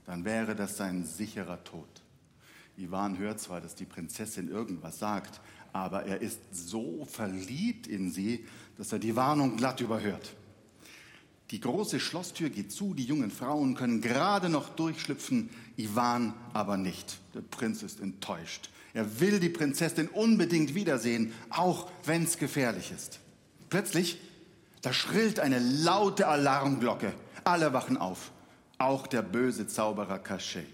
dann 0.07 0.25
wäre 0.25 0.55
das 0.55 0.77
sein 0.77 1.05
sicherer 1.05 1.63
Tod. 1.63 2.01
Ivan 2.75 3.19
hört 3.19 3.39
zwar, 3.39 3.61
dass 3.61 3.75
die 3.75 3.85
Prinzessin 3.85 4.49
irgendwas 4.49 4.97
sagt, 4.97 5.41
aber 5.73 6.05
er 6.05 6.21
ist 6.21 6.39
so 6.51 7.05
verliebt 7.05 7.85
in 7.85 8.09
sie, 8.09 8.47
dass 8.79 8.91
er 8.91 8.97
die 8.97 9.15
Warnung 9.15 9.57
glatt 9.57 9.79
überhört. 9.79 10.33
Die 11.51 11.59
große 11.59 11.99
Schlosstür 11.99 12.49
geht 12.49 12.71
zu, 12.71 12.93
die 12.93 13.05
jungen 13.05 13.29
Frauen 13.29 13.75
können 13.75 14.01
gerade 14.01 14.49
noch 14.49 14.69
durchschlüpfen, 14.69 15.49
Ivan 15.77 16.33
aber 16.53 16.75
nicht. 16.77 17.19
Der 17.35 17.41
Prinz 17.41 17.83
ist 17.83 17.99
enttäuscht. 17.99 18.69
Er 18.93 19.19
will 19.19 19.39
die 19.39 19.49
Prinzessin 19.49 20.07
unbedingt 20.07 20.73
wiedersehen, 20.73 21.33
auch 21.49 21.91
wenn 22.05 22.23
es 22.23 22.37
gefährlich 22.37 22.91
ist. 22.91 23.19
Plötzlich, 23.69 24.17
da 24.81 24.93
schrillt 24.93 25.39
eine 25.39 25.59
laute 25.59 26.27
Alarmglocke. 26.27 27.13
Alle 27.43 27.73
wachen 27.73 27.97
auf, 27.97 28.31
auch 28.77 29.05
der 29.05 29.21
böse 29.21 29.67
Zauberer 29.67 30.19
Cachet. 30.19 30.65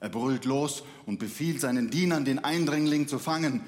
Er 0.00 0.08
brüllt 0.08 0.44
los 0.46 0.82
und 1.06 1.18
befiehlt 1.18 1.60
seinen 1.60 1.90
Dienern, 1.90 2.24
den 2.24 2.38
Eindringling 2.40 3.06
zu 3.06 3.18
fangen. 3.18 3.62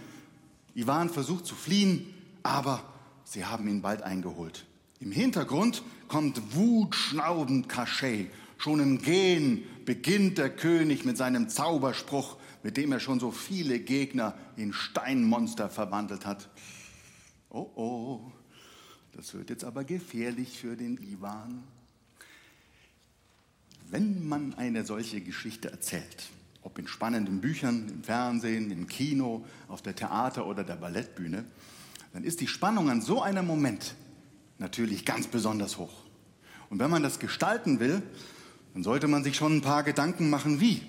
Ivan 0.75 1.09
versucht 1.09 1.47
zu 1.47 1.55
fliehen, 1.55 2.13
aber 2.43 2.83
sie 3.25 3.45
haben 3.45 3.69
ihn 3.69 3.83
bald 3.83 4.03
eingeholt. 4.03 4.67
Im 5.03 5.11
Hintergrund 5.11 5.83
kommt 6.07 6.55
wutschnaubend 6.55 7.69
Cachet. 7.69 8.31
Schon 8.57 8.79
im 8.79 9.03
Gehen 9.03 9.65
beginnt 9.85 10.39
der 10.39 10.49
König 10.49 11.05
mit 11.05 11.17
seinem 11.17 11.49
Zauberspruch, 11.49 12.37
mit 12.63 12.77
dem 12.77 12.93
er 12.93 13.01
schon 13.01 13.19
so 13.19 13.33
viele 13.33 13.81
Gegner 13.81 14.39
in 14.57 14.73
Steinmonster 14.73 15.69
verwandelt 15.69 16.25
hat. 16.25 16.49
Oh 17.51 17.69
oh, 17.75 18.33
das 19.17 19.35
wird 19.35 19.51
jetzt 19.51 19.65
aber 19.65 19.83
gefährlich 19.83 20.57
für 20.57 20.77
den 20.77 20.97
Ivan. 21.03 21.65
Wenn 23.91 24.29
man 24.29 24.55
eine 24.55 24.85
solche 24.85 25.21
Geschichte 25.21 25.73
erzählt, 25.73 26.31
ob 26.63 26.79
in 26.79 26.87
spannenden 26.87 27.41
Büchern, 27.41 27.89
im 27.89 28.05
Fernsehen, 28.05 28.71
im 28.71 28.87
Kino, 28.87 29.45
auf 29.67 29.83
der 29.83 29.97
Theater- 29.97 30.47
oder 30.47 30.63
der 30.63 30.77
Ballettbühne, 30.77 31.45
dann 32.13 32.23
ist 32.23 32.41
die 32.41 32.47
Spannung 32.47 32.89
an 32.89 33.03
so 33.03 33.21
einem 33.21 33.49
Moment 33.49 33.97
natürlich 34.63 35.05
ganz 35.05 35.27
besonders 35.27 35.77
hoch. 35.77 35.93
Und 36.71 36.79
wenn 36.79 36.91
man 36.91 37.03
das 37.03 37.19
gestalten 37.19 37.81
will, 37.81 38.03
dann 38.73 38.83
sollte 38.83 39.09
man 39.09 39.23
sich 39.23 39.37
schon 39.37 39.57
ein 39.57 39.61
paar 39.61 39.83
Gedanken 39.83 40.31
machen, 40.31 40.61
wie. 40.61 40.81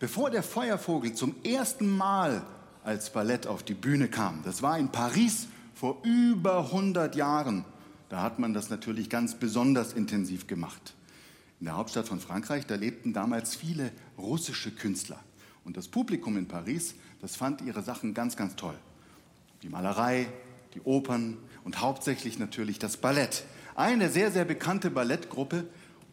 Bevor 0.00 0.30
der 0.30 0.42
Feuervogel 0.42 1.12
zum 1.12 1.36
ersten 1.44 1.88
Mal 1.88 2.42
als 2.82 3.12
Ballett 3.12 3.46
auf 3.46 3.62
die 3.62 3.74
Bühne 3.74 4.08
kam, 4.08 4.42
das 4.44 4.62
war 4.62 4.78
in 4.78 4.90
Paris 4.90 5.46
vor 5.74 6.02
über 6.02 6.66
100 6.66 7.14
Jahren, 7.14 7.64
da 8.08 8.22
hat 8.22 8.38
man 8.38 8.54
das 8.54 8.70
natürlich 8.70 9.10
ganz 9.10 9.34
besonders 9.34 9.92
intensiv 9.92 10.46
gemacht. 10.46 10.94
In 11.60 11.66
der 11.66 11.76
Hauptstadt 11.76 12.08
von 12.08 12.20
Frankreich, 12.20 12.66
da 12.66 12.74
lebten 12.74 13.12
damals 13.12 13.54
viele 13.54 13.92
russische 14.16 14.70
Künstler. 14.70 15.20
Und 15.64 15.76
das 15.76 15.88
Publikum 15.88 16.36
in 16.36 16.48
Paris, 16.48 16.94
das 17.20 17.36
fand 17.36 17.60
ihre 17.60 17.82
Sachen 17.82 18.14
ganz, 18.14 18.36
ganz 18.36 18.56
toll. 18.56 18.76
Die 19.62 19.68
Malerei, 19.68 20.28
die 20.74 20.80
Opern 20.82 21.36
und 21.68 21.82
hauptsächlich 21.82 22.38
natürlich 22.38 22.78
das 22.78 22.96
Ballett. 22.96 23.44
Eine 23.74 24.08
sehr, 24.08 24.32
sehr 24.32 24.46
bekannte 24.46 24.90
Ballettgruppe 24.90 25.66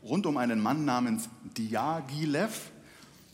rund 0.03 0.25
um 0.25 0.35
einen 0.35 0.59
Mann 0.59 0.83
namens 0.83 1.29
Diaghilev, 1.57 2.71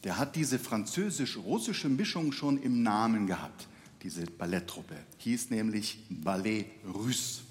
der 0.03 0.19
hat 0.19 0.35
diese 0.35 0.59
französisch-russische 0.59 1.89
Mischung 1.89 2.31
schon 2.31 2.61
im 2.61 2.83
Namen 2.83 3.25
gehabt. 3.25 3.67
Diese 4.03 4.23
Balletttruppe 4.25 4.93
hieß 5.17 5.49
nämlich 5.49 5.97
Ballet 6.11 6.67
Russe. 6.93 7.41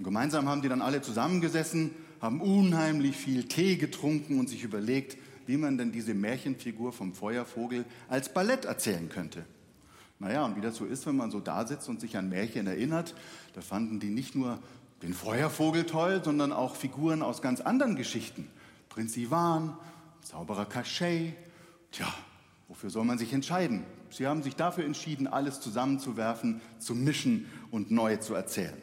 Und 0.00 0.04
gemeinsam 0.04 0.48
haben 0.48 0.62
die 0.62 0.68
dann 0.68 0.82
alle 0.82 1.00
zusammengesessen, 1.00 1.92
haben 2.20 2.40
unheimlich 2.40 3.14
viel 3.14 3.44
Tee 3.44 3.76
getrunken 3.76 4.40
und 4.40 4.48
sich 4.48 4.64
überlegt, 4.64 5.16
wie 5.46 5.58
man 5.58 5.78
denn 5.78 5.92
diese 5.92 6.14
Märchenfigur 6.14 6.92
vom 6.92 7.14
Feuervogel 7.14 7.84
als 8.08 8.34
Ballett 8.34 8.64
erzählen 8.64 9.08
könnte. 9.08 9.44
Naja, 10.20 10.44
und 10.44 10.56
wie 10.56 10.60
das 10.60 10.76
so 10.76 10.84
ist, 10.84 11.06
wenn 11.06 11.16
man 11.16 11.30
so 11.30 11.40
da 11.40 11.66
sitzt 11.66 11.88
und 11.88 12.00
sich 12.00 12.16
an 12.16 12.28
Märchen 12.28 12.66
erinnert, 12.66 13.14
da 13.54 13.60
fanden 13.60 14.00
die 14.00 14.10
nicht 14.10 14.34
nur 14.34 14.58
den 15.02 15.14
Feuervogel 15.14 15.84
toll, 15.84 16.22
sondern 16.24 16.52
auch 16.52 16.74
Figuren 16.74 17.22
aus 17.22 17.40
ganz 17.40 17.60
anderen 17.60 17.94
Geschichten. 17.94 18.48
Prinz 18.88 19.16
Ivan, 19.16 19.76
Zauberer 20.22 20.66
Cachet. 20.66 21.34
Tja, 21.92 22.12
wofür 22.66 22.90
soll 22.90 23.04
man 23.04 23.16
sich 23.16 23.32
entscheiden? 23.32 23.84
Sie 24.10 24.26
haben 24.26 24.42
sich 24.42 24.56
dafür 24.56 24.84
entschieden, 24.84 25.28
alles 25.28 25.60
zusammenzuwerfen, 25.60 26.60
zu 26.78 26.94
mischen 26.94 27.46
und 27.70 27.90
neu 27.90 28.16
zu 28.16 28.34
erzählen. 28.34 28.76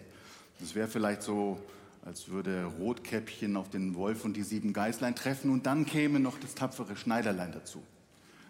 Das 0.59 0.73
wäre 0.73 0.87
vielleicht 0.87 1.21
so, 1.21 1.59
als 2.05 2.29
würde 2.29 2.65
Rotkäppchen 2.79 3.57
auf 3.57 3.69
den 3.69 3.95
Wolf 3.95 4.23
und 4.23 4.37
die 4.37 4.43
sieben 4.43 4.71
Geißlein 4.71 5.15
treffen 5.15 5.51
und 5.51 5.65
dann 5.65 5.85
käme 5.85 6.19
noch 6.19 6.39
das 6.39 6.55
tapfere 6.55 6.95
Schneiderlein 6.95 7.51
dazu. 7.51 7.83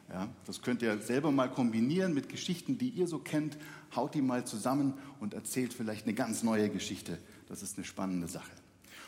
Ja, 0.10 0.30
das 0.46 0.62
könnt 0.62 0.82
ihr 0.82 1.00
selber 1.00 1.32
mal 1.32 1.50
kombinieren 1.50 2.14
mit 2.14 2.30
Geschichten, 2.30 2.78
die 2.78 2.90
ihr 2.90 3.08
so 3.08 3.20
kennt. 3.20 3.58
Haut 3.96 4.14
die 4.14 4.22
mal 4.22 4.46
zusammen 4.46 4.94
und 5.20 5.34
erzählt 5.34 5.74
vielleicht 5.74 6.06
eine 6.06 6.14
ganz 6.14 6.44
neue 6.44 6.70
Geschichte. 6.70 7.18
Das 7.48 7.64
ist 7.64 7.78
eine 7.78 7.86
spannende 7.86 8.28
Sache. 8.28 8.52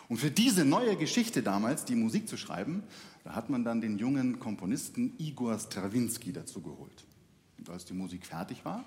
Und 0.10 0.18
für 0.18 0.32
diese 0.32 0.66
neue 0.66 0.96
Geschichte 0.96 1.44
damals, 1.44 1.86
die 1.86 1.96
Musik 1.96 2.28
zu 2.30 2.38
schreiben, 2.38 2.84
da 3.24 3.36
hat 3.36 3.50
man 3.50 3.64
dann 3.64 3.82
den 3.82 3.98
jungen 3.98 4.40
Komponisten 4.40 5.14
Igor 5.18 5.60
Strawinski 5.60 6.32
dazu 6.32 6.62
geholt. 6.62 7.06
Und 7.60 7.70
als 7.70 7.86
die 7.86 7.94
Musik 7.94 8.26
fertig 8.26 8.64
war, 8.64 8.86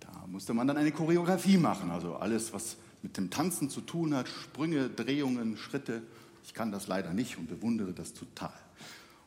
da 0.00 0.26
musste 0.26 0.54
man 0.54 0.66
dann 0.66 0.76
eine 0.76 0.92
Choreografie 0.92 1.58
machen. 1.58 1.90
Also 1.90 2.16
alles, 2.16 2.52
was 2.52 2.76
mit 3.02 3.16
dem 3.16 3.30
Tanzen 3.30 3.70
zu 3.70 3.80
tun 3.80 4.14
hat, 4.14 4.28
Sprünge, 4.28 4.90
Drehungen, 4.90 5.56
Schritte. 5.56 6.02
Ich 6.44 6.54
kann 6.54 6.72
das 6.72 6.88
leider 6.88 7.14
nicht 7.14 7.38
und 7.38 7.48
bewundere 7.48 7.92
das 7.92 8.12
total. 8.12 8.52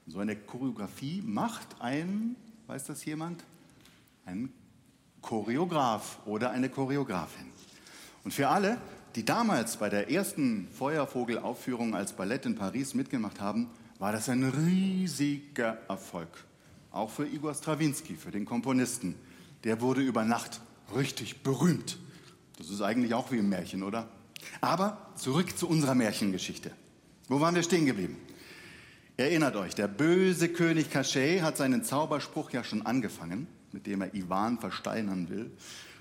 So 0.07 0.19
eine 0.19 0.35
Choreografie 0.35 1.21
macht 1.25 1.79
ein, 1.79 2.35
weiß 2.67 2.85
das 2.85 3.05
jemand? 3.05 3.43
Ein 4.25 4.51
Choreograf 5.21 6.19
oder 6.25 6.51
eine 6.51 6.69
Choreografin. 6.69 7.47
Und 8.23 8.33
für 8.33 8.49
alle, 8.49 8.77
die 9.15 9.25
damals 9.25 9.77
bei 9.77 9.89
der 9.89 10.09
ersten 10.09 10.67
Feuervogelaufführung 10.71 11.95
als 11.95 12.13
Ballett 12.13 12.45
in 12.45 12.55
Paris 12.55 12.93
mitgemacht 12.93 13.39
haben, 13.39 13.69
war 13.99 14.11
das 14.11 14.29
ein 14.29 14.43
riesiger 14.43 15.77
Erfolg. 15.87 16.29
Auch 16.91 17.09
für 17.09 17.27
Igor 17.27 17.53
Strawinski, 17.53 18.15
für 18.15 18.31
den 18.31 18.45
Komponisten. 18.45 19.15
Der 19.63 19.79
wurde 19.81 20.01
über 20.01 20.25
Nacht 20.25 20.61
richtig 20.95 21.43
berühmt. 21.43 21.97
Das 22.57 22.69
ist 22.69 22.81
eigentlich 22.81 23.13
auch 23.13 23.31
wie 23.31 23.37
im 23.37 23.49
Märchen, 23.49 23.83
oder? 23.83 24.07
Aber 24.59 25.11
zurück 25.15 25.57
zu 25.57 25.67
unserer 25.67 25.95
Märchengeschichte. 25.95 26.71
Wo 27.27 27.39
waren 27.39 27.55
wir 27.55 27.63
stehen 27.63 27.85
geblieben? 27.85 28.17
Erinnert 29.21 29.55
euch, 29.55 29.75
der 29.75 29.87
böse 29.87 30.49
König 30.49 30.89
Cachet 30.89 31.43
hat 31.43 31.55
seinen 31.55 31.83
Zauberspruch 31.83 32.49
ja 32.49 32.63
schon 32.63 32.83
angefangen, 32.87 33.45
mit 33.71 33.85
dem 33.85 34.01
er 34.01 34.15
Ivan 34.15 34.57
versteinern 34.57 35.29
will. 35.29 35.51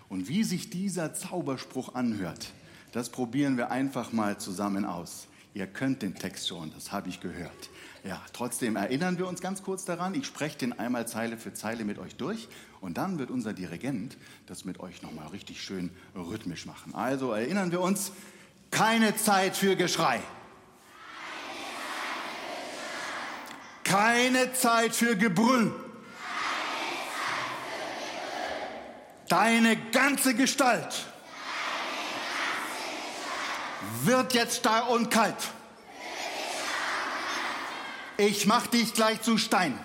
Und 0.09 0.27
wie 0.27 0.43
sich 0.43 0.71
dieser 0.71 1.13
Zauberspruch 1.13 1.95
anhört, 1.95 2.51
das 2.93 3.11
probieren 3.11 3.59
wir 3.59 3.71
einfach 3.71 4.13
mal 4.13 4.39
zusammen 4.39 4.87
aus. 4.87 5.29
Ihr 5.53 5.67
könnt 5.67 6.01
den 6.01 6.15
Text 6.15 6.49
schon, 6.49 6.73
das 6.73 6.93
habe 6.93 7.11
ich 7.11 7.21
gehört. 7.21 7.69
Ja, 8.05 8.23
trotzdem 8.33 8.77
erinnern 8.77 9.19
wir 9.19 9.29
uns 9.29 9.43
ganz 9.43 9.63
kurz 9.63 9.85
daran. 9.85 10.15
Ich 10.15 10.25
spreche 10.25 10.57
den 10.57 10.79
einmal 10.79 11.07
Zeile 11.07 11.37
für 11.37 11.53
Zeile 11.53 11.85
mit 11.85 11.99
euch 11.99 12.17
durch 12.17 12.49
und 12.81 12.97
dann 12.97 13.19
wird 13.19 13.31
unser 13.31 13.53
Dirigent 13.53 14.17
das 14.47 14.65
mit 14.65 14.81
euch 14.81 15.03
nochmal 15.03 15.27
richtig 15.27 15.63
schön 15.63 15.91
rhythmisch 16.17 16.65
machen. 16.65 16.95
Also 16.95 17.33
erinnern 17.33 17.71
wir 17.71 17.83
uns, 17.83 18.13
keine 18.71 19.15
Zeit 19.15 19.59
für 19.59 19.77
Geschrei. 19.77 20.23
Keine 23.91 24.53
Zeit 24.53 24.95
für 24.95 25.17
Gebrüll. 25.17 25.75
Deine 29.29 29.77
ganze 29.77 30.35
Gestalt 30.35 31.07
wird 34.05 34.33
jetzt 34.33 34.59
starr 34.59 34.91
und 34.91 35.11
kalt. 35.11 35.35
Ich 38.17 38.47
mach 38.47 38.69
dich 38.69 38.95
gleich 38.95 39.23
zu 39.23 39.39
Stein. 39.39 39.77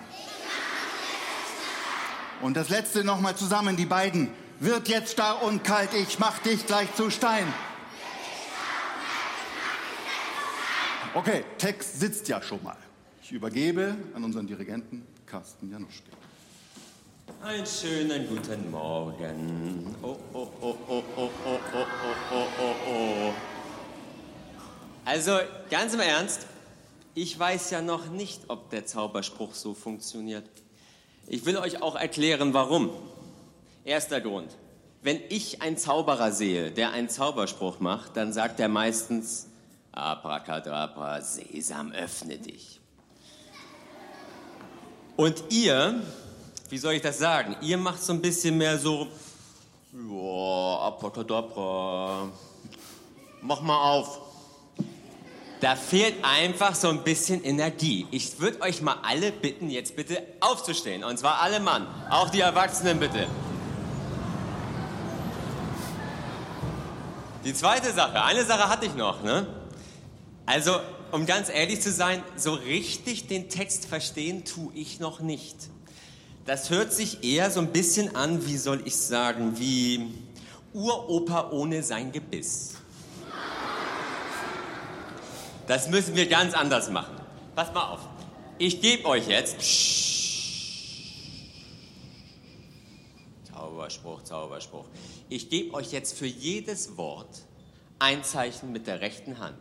Und 2.42 2.56
das 2.56 2.70
letzte 2.70 3.04
nochmal 3.04 3.36
zusammen, 3.36 3.76
die 3.76 3.88
beiden. 3.88 4.32
Wird 4.60 4.88
jetzt 4.88 5.14
starr 5.14 5.42
und 5.42 5.64
kalt, 5.64 5.96
ich 5.96 6.20
mach 6.20 6.38
dich 6.40 6.68
gleich 6.68 6.94
zu 6.94 7.10
Stein. 7.10 7.52
Okay, 11.16 11.44
Text 11.58 12.00
sitzt 12.00 12.28
ja 12.28 12.40
schon 12.44 12.62
mal. 12.62 12.78
Ich 13.26 13.32
übergebe 13.32 13.98
an 14.14 14.24
unseren 14.24 14.46
Dirigenten 14.46 15.04
Carsten 15.26 15.72
Januschke. 15.72 16.12
Einen 17.42 17.66
schönen 17.66 18.28
guten 18.28 18.70
Morgen. 18.70 19.96
Oh, 20.04 20.16
oh, 20.32 20.48
oh, 20.62 20.76
oh, 20.88 21.04
oh, 21.18 21.30
oh, 21.44 21.60
oh, 21.74 21.86
oh, 22.32 22.46
oh, 22.62 22.76
oh. 22.88 23.34
Also, 25.06 25.40
ganz 25.72 25.96
im 25.96 26.02
Ernst, 26.02 26.46
ich 27.16 27.40
weiß 27.40 27.72
ja 27.72 27.82
noch 27.82 28.12
nicht, 28.12 28.44
ob 28.48 28.70
der 28.70 28.86
Zauberspruch 28.86 29.56
so 29.56 29.74
funktioniert. 29.74 30.48
Ich 31.26 31.48
will 31.48 31.58
euch 31.58 31.82
auch 31.82 31.96
erklären, 31.96 32.54
warum. 32.54 32.92
Erster 33.86 34.22
Grund. 34.22 34.56
Wenn 35.02 35.20
ich 35.30 35.64
einen 35.64 35.78
Zauberer 35.78 36.32
sehe, 36.32 36.70
der 36.70 36.92
einen 36.92 37.10
Zauberspruch 37.10 37.80
macht, 37.80 38.18
dann 38.18 38.34
sagt 38.34 38.60
er 38.60 38.70
meistens, 38.70 39.48
Abracadabra, 39.94 41.22
Sesam, 41.22 41.92
öffne 41.92 42.38
dich. 42.38 42.82
Und 45.18 45.44
ihr, 45.50 46.02
wie 46.70 46.78
soll 46.78 46.94
ich 46.94 47.02
das 47.02 47.20
sagen? 47.20 47.56
Ihr 47.62 47.78
macht 47.78 48.04
so 48.04 48.12
ein 48.12 48.22
bisschen 48.22 48.58
mehr 48.58 48.78
so, 48.78 49.08
ja, 49.94 50.80
Abracadabra, 50.88 52.28
mach 53.42 53.62
mal 53.62 53.92
auf. 53.92 54.20
Da 55.62 55.78
fehlt 55.78 56.16
einfach 56.24 56.76
so 56.76 56.90
ein 56.90 57.04
bisschen 57.04 57.44
Energie. 57.44 58.06
Ich 58.12 58.40
würde 58.40 58.62
euch 58.62 58.82
mal 58.82 58.98
alle 59.04 59.32
bitten, 59.32 59.70
jetzt 59.70 59.96
bitte 59.96 60.22
aufzustehen. 60.42 61.06
Und 61.06 61.18
zwar 61.18 61.40
alle 61.40 61.62
Mann, 61.62 61.88
auch 62.10 62.30
die 62.30 62.42
Erwachsenen 62.42 63.00
bitte. 63.00 63.26
Die 67.46 67.54
zweite 67.54 67.94
Sache, 67.94 68.22
eine 68.22 68.44
Sache 68.44 68.68
hatte 68.68 68.86
ich 68.86 68.96
noch, 68.96 69.24
ne? 69.24 69.48
Also, 70.46 70.80
um 71.16 71.26
ganz 71.26 71.48
ehrlich 71.48 71.80
zu 71.80 71.94
sein, 71.94 72.22
so 72.36 72.54
richtig 72.54 73.28
den 73.28 73.48
Text 73.48 73.86
verstehen 73.86 74.44
tue 74.44 74.74
ich 74.76 75.00
noch 75.00 75.22
nicht. 75.22 75.56
Das 76.46 76.70
hört 76.70 76.92
sich 76.92 77.24
eher 77.24 77.50
so 77.50 77.62
ein 77.62 77.72
bisschen 77.72 78.18
an, 78.18 78.46
wie 78.46 78.58
soll 78.58 78.82
ich 78.84 78.98
sagen, 78.98 79.58
wie 79.58 80.14
Uropa 80.74 81.52
ohne 81.52 81.84
sein 81.84 82.12
Gebiss. 82.12 82.74
Das 85.68 85.88
müssen 85.88 86.16
wir 86.16 86.28
ganz 86.28 86.54
anders 86.54 86.90
machen. 86.90 87.16
Passt 87.56 87.74
mal 87.74 87.94
auf. 87.94 88.02
Ich 88.58 88.82
gebe 88.82 89.06
euch 89.06 89.28
jetzt. 89.30 89.56
Zauberspruch, 93.54 94.22
Zauberspruch. 94.24 94.86
Ich 95.30 95.50
gebe 95.50 95.74
euch 95.74 95.94
jetzt 95.94 96.18
für 96.18 96.28
jedes 96.28 96.98
Wort 96.98 97.46
ein 98.00 98.26
Zeichen 98.26 98.74
mit 98.74 98.86
der 98.86 99.00
rechten 99.00 99.40
Hand. 99.40 99.58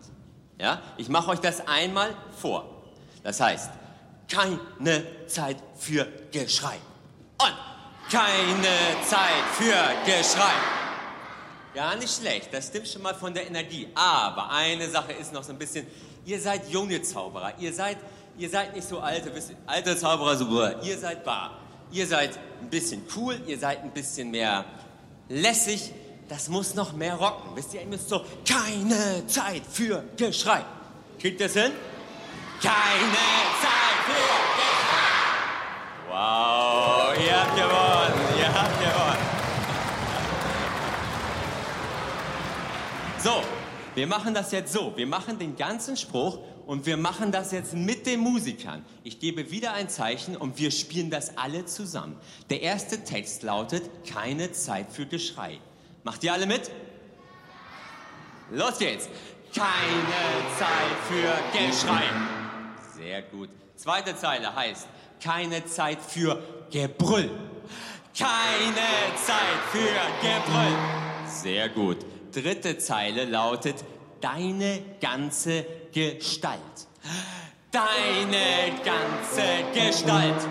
Ja? 0.59 0.81
Ich 0.97 1.09
mache 1.09 1.31
euch 1.31 1.41
das 1.41 1.67
einmal 1.67 2.15
vor. 2.41 2.69
Das 3.23 3.41
heißt, 3.41 3.71
keine 4.29 5.05
Zeit 5.27 5.57
für 5.77 6.07
Geschrei. 6.31 6.77
Und 7.39 7.55
keine 8.11 8.69
Zeit 9.05 9.45
für 9.53 9.75
Geschrei. 10.05 10.53
Ja, 11.75 11.97
nicht 11.97 12.15
schlecht. 12.15 12.53
Das 12.53 12.69
stimmt 12.69 12.87
schon 12.87 13.03
mal 13.03 13.15
von 13.15 13.35
der 13.35 13.47
Energie. 13.47 13.89
Aber 13.95 14.51
eine 14.51 14.89
Sache 14.89 15.13
ist 15.13 15.33
noch 15.33 15.43
so 15.43 15.53
ein 15.53 15.59
bisschen, 15.59 15.87
ihr 16.25 16.41
seid 16.41 16.71
junge 16.71 17.03
Zauberer. 17.03 17.55
Ihr 17.59 17.73
seid, 17.73 17.99
ihr 18.39 18.49
seid 18.49 18.75
nicht 18.75 18.87
so 18.87 19.01
alte, 19.01 19.35
wisst 19.35 19.53
alte 19.67 19.97
Zauberer, 19.97 20.37
so, 20.37 20.47
ihr 20.83 20.99
seid 20.99 21.25
bar. 21.25 21.59
Ihr 21.91 22.07
seid 22.07 22.39
ein 22.61 22.71
bisschen 22.71 23.03
cool, 23.17 23.41
ihr 23.47 23.59
seid 23.59 23.83
ein 23.83 23.91
bisschen 23.91 24.31
mehr 24.31 24.65
lässig. 25.29 25.93
Das 26.29 26.49
muss 26.49 26.75
noch 26.75 26.93
mehr 26.95 27.15
rocken. 27.17 27.55
Wisst 27.55 27.75
ihr, 27.75 27.83
ihr 27.83 27.87
müsst 27.87 28.09
so, 28.09 28.23
keine 28.49 29.27
Zeit 29.27 29.63
für 29.71 30.05
Geschrei. 30.17 30.65
Kriegt 31.21 31.41
ihr 31.41 31.47
das 31.47 31.55
hin? 31.55 31.73
Keine 32.63 32.73
Zeit 33.61 33.99
für 34.07 34.13
Geschrei. 34.57 35.05
Wow, 36.09 37.15
ihr 37.25 37.41
habt 37.41 37.57
gewonnen, 37.57 38.39
ihr 38.39 38.55
habt 38.55 38.81
gewonnen. 38.81 39.35
So, 43.23 43.43
wir 43.95 44.07
machen 44.07 44.35
das 44.35 44.53
jetzt 44.53 44.73
so. 44.73 44.93
Wir 44.97 45.07
machen 45.07 45.39
den 45.39 45.57
ganzen 45.57 45.97
Spruch 45.97 46.39
und 46.67 46.87
wir 46.87 46.97
machen 46.97 47.33
das 47.33 47.53
jetzt 47.53 47.75
mit 47.75 48.07
den 48.07 48.21
Musikern. 48.21 48.85
Ich 49.03 49.21
gebe 49.21 49.51
wieder 49.51 49.73
ein 49.73 49.89
Zeichen 49.89 50.37
und 50.37 50.59
wir 50.59 50.71
spielen 50.71 51.11
das 51.11 51.37
alle 51.37 51.67
zusammen. 51.67 52.17
Der 52.51 52.63
erste 52.63 53.05
Text 53.05 53.43
lautet, 53.43 53.83
keine 54.07 54.53
Zeit 54.53 54.91
für 54.91 55.07
Geschrei. 55.07 55.59
Macht 56.05 56.23
ihr 56.23 56.35
alle 56.35 56.45
mit? 56.45 56.71
Los 58.51 58.79
geht's. 58.79 59.09
Keine 59.55 60.45
Zeit 60.59 60.99
für 61.09 61.59
Geschrei. 61.59 62.03
Sehr 62.95 63.23
gut. 63.23 63.49
Zweite 63.75 64.15
Zeile 64.15 64.55
heißt, 64.55 64.87
keine 65.23 65.65
Zeit 65.65 65.99
für 66.03 66.43
Gebrüll. 66.71 67.31
Keine 68.17 69.17
Zeit 69.17 69.61
für 69.73 69.79
Gebrüll. 70.21 70.77
Sehr 71.27 71.71
gut. 71.71 71.97
Dritte 72.33 72.77
Zeile 72.77 73.25
lautet, 73.25 73.83
deine 74.21 74.83
ganze 75.01 75.65
Gestalt. 75.91 76.61
Deine 77.71 78.75
ganze 78.85 79.43
Gestalt. 79.73 80.47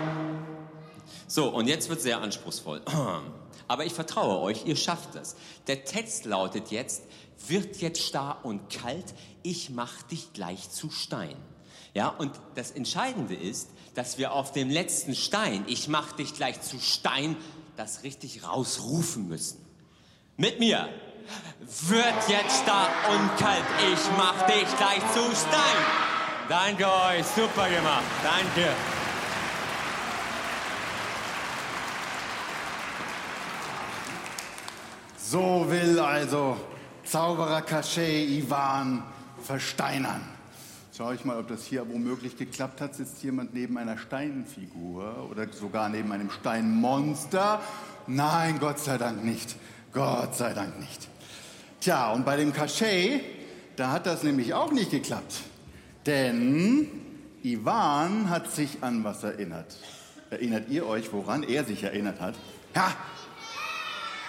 So, 1.28 1.48
und 1.50 1.68
jetzt 1.68 1.88
wird 1.88 2.00
sehr 2.00 2.20
anspruchsvoll. 2.20 2.82
Aber 3.68 3.84
ich 3.84 3.92
vertraue 3.92 4.40
euch, 4.40 4.66
ihr 4.66 4.76
schafft 4.76 5.14
es. 5.14 5.36
Der 5.66 5.84
Text 5.84 6.24
lautet 6.24 6.70
jetzt, 6.70 7.02
wird 7.48 7.76
jetzt 7.78 8.02
starr 8.02 8.40
und 8.42 8.70
kalt, 8.70 9.14
ich 9.42 9.70
mach 9.70 10.02
dich 10.02 10.32
gleich 10.32 10.70
zu 10.70 10.90
Stein. 10.90 11.36
Ja, 11.94 12.08
und 12.08 12.32
das 12.56 12.72
Entscheidende 12.72 13.34
ist, 13.34 13.70
dass 13.94 14.18
wir 14.18 14.32
auf 14.32 14.52
dem 14.52 14.68
letzten 14.68 15.14
Stein, 15.14 15.64
ich 15.68 15.88
mach 15.88 16.12
dich 16.12 16.34
gleich 16.34 16.60
zu 16.60 16.80
Stein, 16.80 17.36
das 17.76 18.02
richtig 18.02 18.44
rausrufen 18.44 19.28
müssen. 19.28 19.64
Mit 20.36 20.58
mir. 20.58 20.88
Wird 21.60 22.28
jetzt 22.28 22.62
starr 22.62 22.90
und 23.10 23.36
kalt, 23.38 23.64
ich 23.92 24.16
mach 24.18 24.42
dich 24.46 24.76
gleich 24.76 25.00
zu 25.12 25.20
Stein. 25.34 26.04
Danke 26.48 26.84
euch, 26.84 27.24
super 27.34 27.70
gemacht. 27.70 28.04
Danke. 28.22 28.74
So 35.26 35.64
will 35.70 35.98
also 36.00 36.54
Zauberer 37.02 37.62
Cachet 37.62 38.28
Ivan 38.28 39.02
versteinern. 39.42 40.20
Schau 40.94 41.12
ich 41.12 41.24
mal, 41.24 41.38
ob 41.38 41.48
das 41.48 41.64
hier 41.64 41.88
womöglich 41.88 42.36
geklappt 42.36 42.82
hat. 42.82 42.94
Sitzt 42.94 43.22
jemand 43.22 43.54
neben 43.54 43.78
einer 43.78 43.96
Steinfigur 43.96 45.26
oder 45.30 45.50
sogar 45.50 45.88
neben 45.88 46.12
einem 46.12 46.30
Steinmonster? 46.30 47.62
Nein, 48.06 48.58
Gott 48.60 48.78
sei 48.78 48.98
Dank 48.98 49.24
nicht. 49.24 49.56
Gott 49.94 50.34
sei 50.34 50.52
Dank 50.52 50.78
nicht. 50.78 51.08
Tja, 51.80 52.12
und 52.12 52.26
bei 52.26 52.36
dem 52.36 52.52
Cachet, 52.52 53.22
da 53.76 53.92
hat 53.92 54.04
das 54.04 54.24
nämlich 54.24 54.52
auch 54.52 54.72
nicht 54.72 54.90
geklappt. 54.90 55.36
Denn 56.04 56.86
Ivan 57.42 58.28
hat 58.28 58.52
sich 58.52 58.82
an 58.82 59.04
was 59.04 59.24
erinnert. 59.24 59.74
Erinnert 60.28 60.68
ihr 60.68 60.86
euch, 60.86 61.14
woran 61.14 61.44
er 61.44 61.64
sich 61.64 61.82
erinnert 61.82 62.20
hat? 62.20 62.34
Ja, 62.76 62.92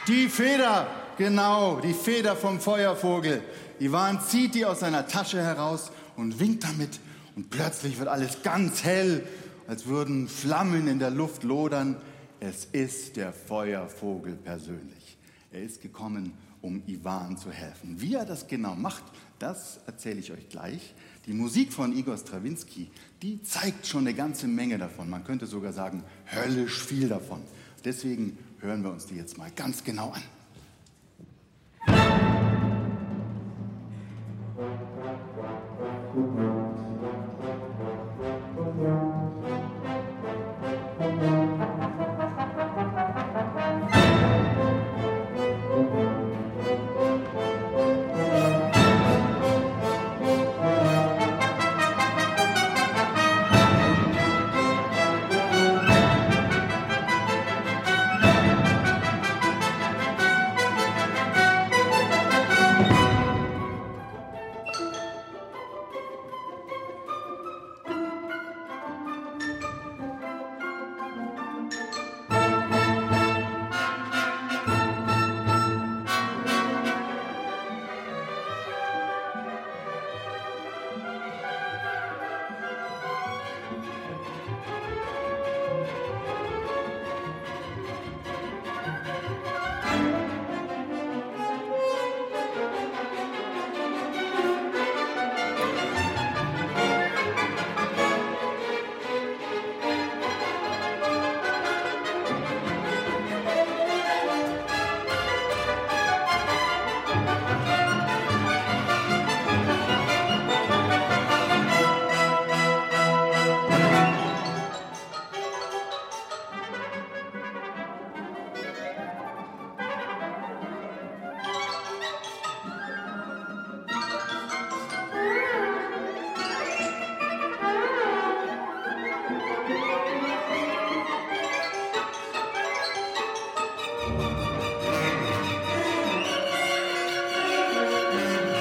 die 0.07 0.29
Feder, 0.29 0.87
genau, 1.17 1.79
die 1.79 1.93
Feder 1.93 2.35
vom 2.35 2.59
Feuervogel. 2.59 3.41
Ivan 3.79 4.21
zieht 4.21 4.55
die 4.55 4.65
aus 4.65 4.81
seiner 4.81 5.07
Tasche 5.07 5.41
heraus 5.41 5.91
und 6.15 6.39
winkt 6.39 6.63
damit. 6.63 6.99
Und 7.35 7.49
plötzlich 7.49 7.97
wird 7.97 8.07
alles 8.07 8.43
ganz 8.43 8.83
hell, 8.83 9.23
als 9.67 9.87
würden 9.87 10.27
Flammen 10.27 10.87
in 10.87 10.99
der 10.99 11.09
Luft 11.09 11.43
lodern. 11.43 11.97
Es 12.39 12.65
ist 12.65 13.17
der 13.17 13.33
Feuervogel 13.33 14.35
persönlich. 14.35 15.17
Er 15.51 15.63
ist 15.63 15.81
gekommen, 15.81 16.33
um 16.61 16.83
Ivan 16.87 17.37
zu 17.37 17.51
helfen. 17.51 17.99
Wie 17.99 18.15
er 18.15 18.25
das 18.25 18.47
genau 18.47 18.75
macht, 18.75 19.03
das 19.39 19.79
erzähle 19.87 20.19
ich 20.19 20.31
euch 20.31 20.49
gleich. 20.49 20.93
Die 21.25 21.33
Musik 21.33 21.73
von 21.73 21.95
Igor 21.95 22.17
Strawinski, 22.17 22.89
die 23.21 23.41
zeigt 23.41 23.87
schon 23.87 24.01
eine 24.01 24.13
ganze 24.13 24.47
Menge 24.47 24.77
davon. 24.77 25.09
Man 25.09 25.23
könnte 25.23 25.47
sogar 25.47 25.73
sagen, 25.73 26.03
höllisch 26.31 26.83
viel 26.83 27.07
davon. 27.09 27.41
Deswegen 27.83 28.37
hören 28.65 28.83
wir 28.83 28.91
uns 28.91 29.05
die 29.05 29.15
jetzt 29.15 29.37
mal 29.37 29.51
ganz 29.55 29.83
genau 29.83 30.11
an. 30.11 30.21
Thank. 36.15 36.54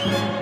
Na, 0.06 0.33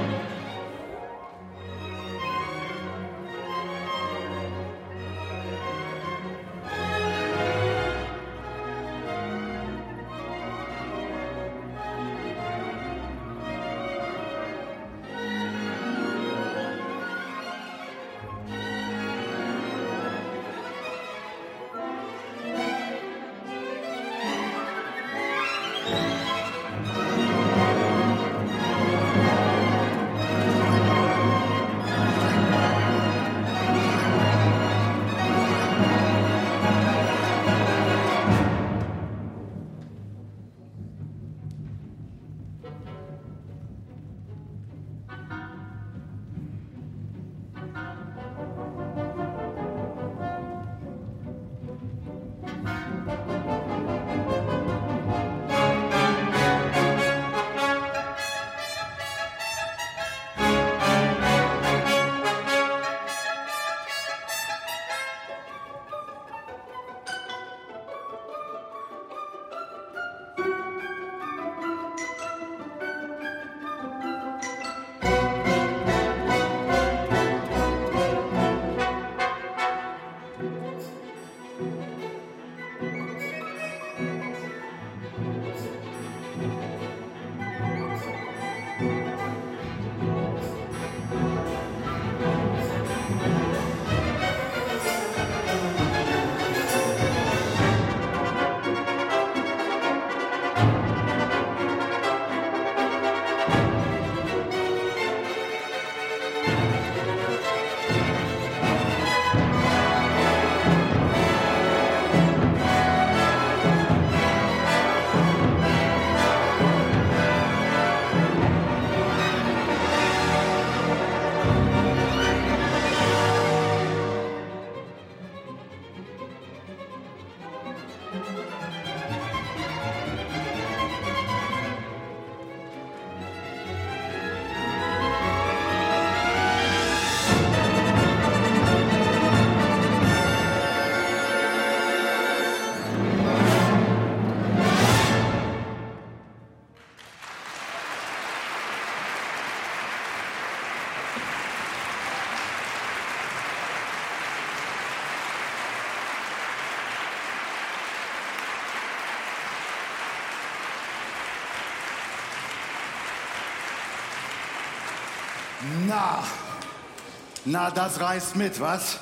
na, 167.45 167.71
das 167.71 168.01
reißt 168.01 168.37
mit, 168.37 168.61
was? 168.61 168.99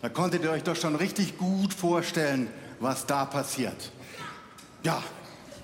Da 0.00 0.08
konntet 0.08 0.42
ihr 0.42 0.50
euch 0.50 0.64
doch 0.64 0.76
schon 0.76 0.96
richtig 0.96 1.38
gut 1.38 1.72
vorstellen, 1.72 2.48
was 2.80 3.06
da 3.06 3.24
passiert. 3.24 3.92
Ja, 4.82 5.02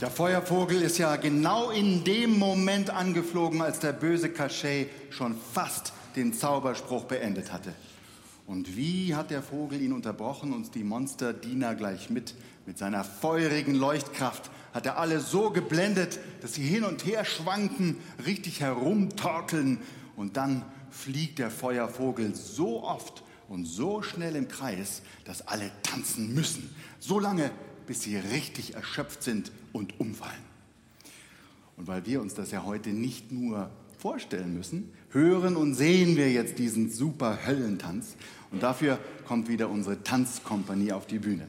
der 0.01 0.11
Feuervogel 0.11 0.80
ist 0.82 0.99
ja 0.99 1.16
genau 1.16 1.70
in 1.70 2.05
dem 2.05 2.38
Moment 2.38 2.90
angeflogen, 2.90 3.61
als 3.61 3.80
der 3.80 3.92
böse 3.92 4.28
Cachet 4.28 4.88
schon 5.11 5.36
fast 5.53 5.92
den 6.14 6.32
Zauberspruch 6.32 7.05
beendet 7.05 7.53
hatte. 7.53 7.74
Und 8.46 8.76
wie 8.76 9.16
hat 9.16 9.30
der 9.32 9.42
Vogel 9.42 9.82
ihn 9.82 9.92
unterbrochen 9.92 10.53
und 10.53 10.74
die 10.76 10.84
Monsterdiener 10.84 11.74
gleich 11.74 12.11
mit? 12.11 12.34
Mit 12.64 12.78
seiner 12.78 13.03
feurigen 13.03 13.74
Leuchtkraft 13.74 14.51
hat 14.72 14.86
er 14.86 14.99
alle 14.99 15.18
so 15.20 15.51
geblendet, 15.51 16.20
dass 16.42 16.55
sie 16.55 16.62
hin 16.62 16.84
und 16.84 17.05
her 17.05 17.24
schwanken, 17.24 17.96
richtig 18.24 18.61
herumtorkeln 18.61 19.80
und 20.19 20.37
dann 20.37 20.64
fliegt 20.91 21.39
der 21.39 21.51
Feuervogel 21.51 22.35
so 22.35 22.83
oft 22.83 23.23
und 23.49 23.66
so 23.66 24.03
schnell 24.03 24.35
im 24.35 24.49
Kreis, 24.49 25.03
dass 25.25 25.47
alle 25.47 25.71
tanzen 25.85 26.35
müssen. 26.35 26.75
So 26.99 27.21
lange, 27.21 27.53
bis 27.87 28.03
sie 28.03 28.16
richtig 28.16 28.75
erschöpft 28.75 29.23
sind 29.23 29.53
und 29.73 30.01
umfallen. 30.01 30.43
Und 31.77 31.87
weil 31.87 32.05
wir 32.05 32.21
uns 32.21 32.35
das 32.35 32.51
ja 32.51 32.64
heute 32.64 32.91
nicht 32.91 33.31
nur 33.31 33.71
vorstellen 33.97 34.55
müssen, 34.55 34.93
hören 35.11 35.57
und 35.57 35.75
sehen 35.75 36.16
wir 36.16 36.31
jetzt 36.33 36.59
diesen 36.59 36.91
super 36.91 37.47
Höllentanz. 37.47 38.16
Und 38.51 38.62
dafür 38.62 38.99
kommt 39.25 39.49
wieder 39.49 39.71
unsere 39.71 40.03
Tanzkompanie 40.03 40.93
auf 40.93 41.07
die 41.07 41.21
Bühne. 41.21 41.47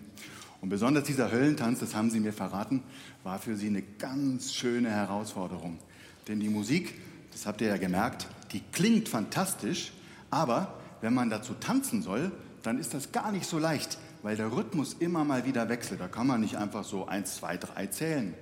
Und 0.61 0.69
besonders 0.69 1.05
dieser 1.05 1.31
Höllentanz, 1.31 1.79
das 1.79 1.95
haben 1.95 2.11
Sie 2.11 2.19
mir 2.19 2.33
verraten, 2.33 2.83
war 3.23 3.39
für 3.39 3.55
Sie 3.55 3.67
eine 3.67 3.81
ganz 3.81 4.53
schöne 4.53 4.91
Herausforderung. 4.91 5.79
Denn 6.27 6.39
die 6.39 6.49
Musik, 6.49 6.93
das 7.31 7.47
habt 7.47 7.61
ihr 7.61 7.69
ja 7.69 7.77
gemerkt, 7.77 8.27
die 8.51 8.61
klingt 8.71 9.09
fantastisch, 9.09 9.91
aber 10.29 10.79
wenn 11.01 11.13
man 11.13 11.29
dazu 11.29 11.53
tanzen 11.53 12.01
soll, 12.01 12.31
dann 12.63 12.79
ist 12.79 12.93
das 12.93 13.11
gar 13.11 13.31
nicht 13.31 13.45
so 13.45 13.57
leicht, 13.57 13.97
weil 14.21 14.35
der 14.35 14.51
Rhythmus 14.51 14.93
immer 14.99 15.23
mal 15.23 15.45
wieder 15.45 15.69
wechselt. 15.69 16.01
Da 16.01 16.07
kann 16.07 16.27
man 16.27 16.41
nicht 16.41 16.57
einfach 16.57 16.83
so 16.83 17.07
eins, 17.07 17.35
zwei, 17.35 17.57
drei 17.57 17.87
zählen. 17.87 18.33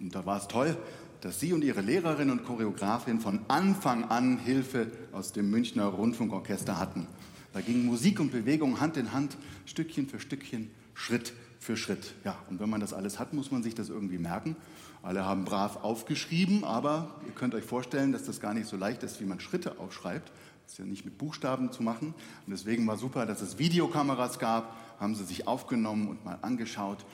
Und 0.00 0.14
da 0.14 0.26
war 0.26 0.38
es 0.38 0.48
toll, 0.48 0.76
dass 1.20 1.40
Sie 1.40 1.52
und 1.52 1.64
Ihre 1.64 1.80
Lehrerin 1.80 2.30
und 2.30 2.44
Choreografin 2.44 3.20
von 3.20 3.40
Anfang 3.48 4.04
an 4.04 4.38
Hilfe 4.38 4.90
aus 5.12 5.32
dem 5.32 5.50
Münchner 5.50 5.86
Rundfunkorchester 5.86 6.78
hatten. 6.78 7.06
Da 7.52 7.60
ging 7.60 7.86
Musik 7.86 8.20
und 8.20 8.30
Bewegung 8.30 8.80
Hand 8.80 8.96
in 8.96 9.12
Hand, 9.12 9.36
Stückchen 9.64 10.06
für 10.06 10.20
Stückchen, 10.20 10.70
Schritt 10.94 11.32
für 11.58 11.76
Schritt. 11.76 12.14
Ja, 12.24 12.36
und 12.50 12.60
wenn 12.60 12.70
man 12.70 12.80
das 12.80 12.92
alles 12.92 13.18
hat, 13.18 13.32
muss 13.32 13.50
man 13.50 13.62
sich 13.62 13.74
das 13.74 13.88
irgendwie 13.88 14.18
merken. 14.18 14.54
Alle 15.02 15.24
haben 15.24 15.44
brav 15.44 15.84
aufgeschrieben, 15.84 16.64
aber 16.64 17.14
ihr 17.26 17.32
könnt 17.32 17.54
euch 17.54 17.64
vorstellen, 17.64 18.12
dass 18.12 18.24
das 18.24 18.40
gar 18.40 18.54
nicht 18.54 18.66
so 18.66 18.76
leicht 18.76 19.02
ist, 19.02 19.20
wie 19.20 19.24
man 19.24 19.40
Schritte 19.40 19.78
aufschreibt. 19.78 20.32
Das 20.64 20.72
ist 20.72 20.78
ja 20.78 20.84
nicht 20.84 21.04
mit 21.04 21.16
Buchstaben 21.16 21.72
zu 21.72 21.82
machen. 21.82 22.14
Und 22.46 22.50
deswegen 22.50 22.86
war 22.86 22.98
super, 22.98 23.24
dass 23.24 23.40
es 23.40 23.58
Videokameras 23.58 24.38
gab, 24.38 24.76
haben 25.00 25.14
sie 25.14 25.24
sich 25.24 25.46
aufgenommen 25.46 26.08
und 26.08 26.24
mal 26.24 26.38
angeschaut. 26.42 27.04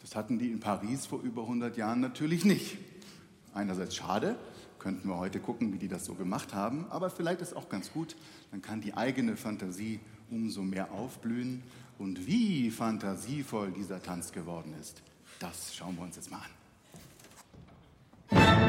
Das 0.00 0.16
hatten 0.16 0.38
die 0.38 0.50
in 0.50 0.60
Paris 0.60 1.06
vor 1.06 1.20
über 1.22 1.42
100 1.42 1.76
Jahren 1.76 2.00
natürlich 2.00 2.44
nicht. 2.44 2.78
Einerseits 3.54 3.96
schade, 3.96 4.36
könnten 4.78 5.08
wir 5.08 5.18
heute 5.18 5.40
gucken, 5.40 5.72
wie 5.72 5.78
die 5.78 5.88
das 5.88 6.04
so 6.04 6.14
gemacht 6.14 6.54
haben, 6.54 6.86
aber 6.90 7.10
vielleicht 7.10 7.40
ist 7.42 7.54
auch 7.54 7.68
ganz 7.68 7.92
gut, 7.92 8.16
dann 8.50 8.62
kann 8.62 8.80
die 8.80 8.94
eigene 8.94 9.36
Fantasie 9.36 10.00
umso 10.30 10.62
mehr 10.62 10.90
aufblühen. 10.92 11.62
Und 11.98 12.26
wie 12.26 12.70
fantasievoll 12.70 13.72
dieser 13.72 14.02
Tanz 14.02 14.32
geworden 14.32 14.74
ist, 14.80 15.02
das 15.38 15.74
schauen 15.74 15.96
wir 15.96 16.02
uns 16.02 16.16
jetzt 16.16 16.30
mal 16.30 16.38
an. 16.38 16.59
Thank 18.30 18.60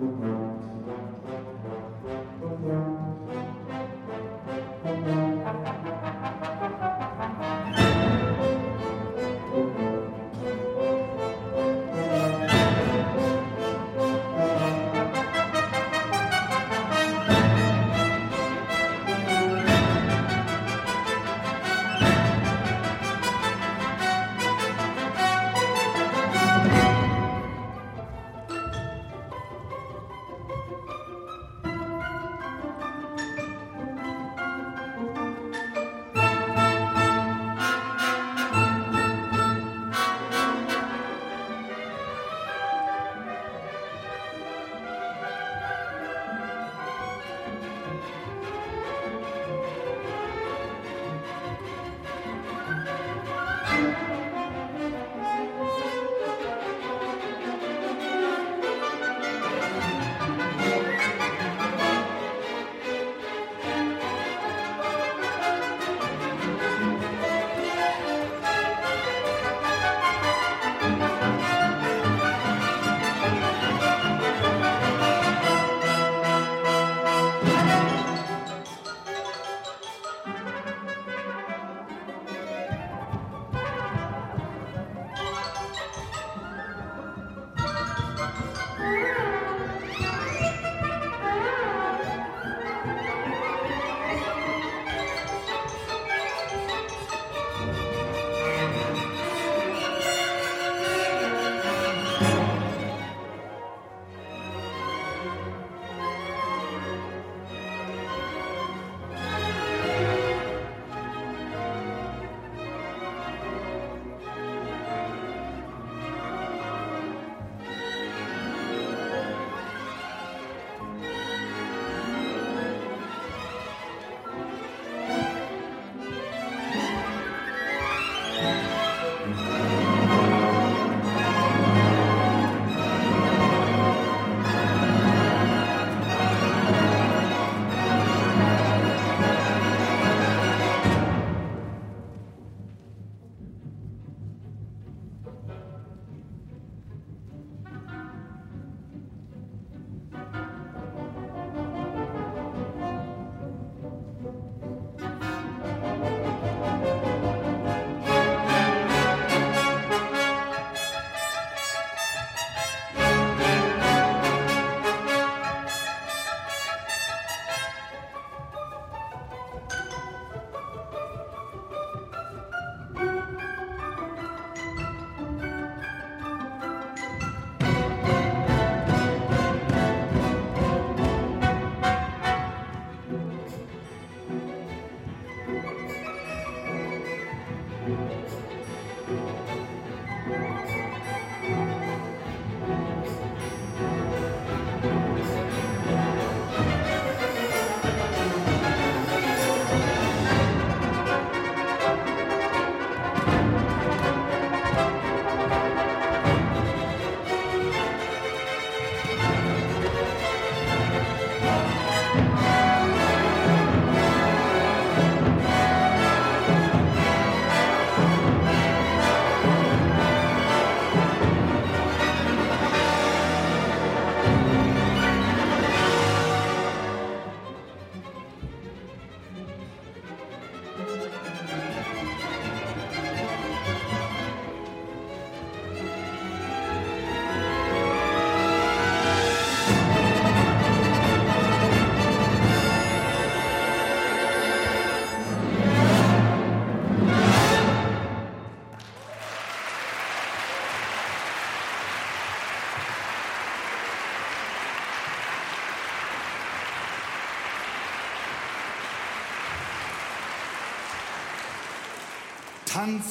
you. 0.00 0.53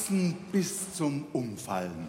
Tanzen 0.04 0.34
bis 0.52 0.94
zum 0.94 1.24
Umfallen. 1.32 2.08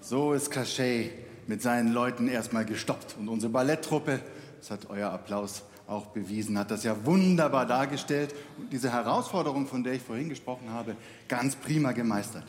So 0.00 0.32
ist 0.32 0.50
Cachet 0.50 1.12
mit 1.46 1.62
seinen 1.62 1.92
Leuten 1.92 2.28
erstmal 2.28 2.64
gestoppt. 2.64 3.16
Und 3.18 3.28
unsere 3.28 3.52
Balletttruppe, 3.52 4.20
das 4.58 4.70
hat 4.70 4.90
euer 4.90 5.10
Applaus 5.10 5.62
auch 5.86 6.06
bewiesen, 6.06 6.58
hat 6.58 6.70
das 6.70 6.84
ja 6.84 6.96
wunderbar 7.04 7.66
dargestellt 7.66 8.34
und 8.58 8.72
diese 8.72 8.92
Herausforderung, 8.92 9.66
von 9.66 9.82
der 9.82 9.94
ich 9.94 10.02
vorhin 10.02 10.28
gesprochen 10.28 10.70
habe, 10.70 10.96
ganz 11.28 11.56
prima 11.56 11.92
gemeistert. 11.92 12.44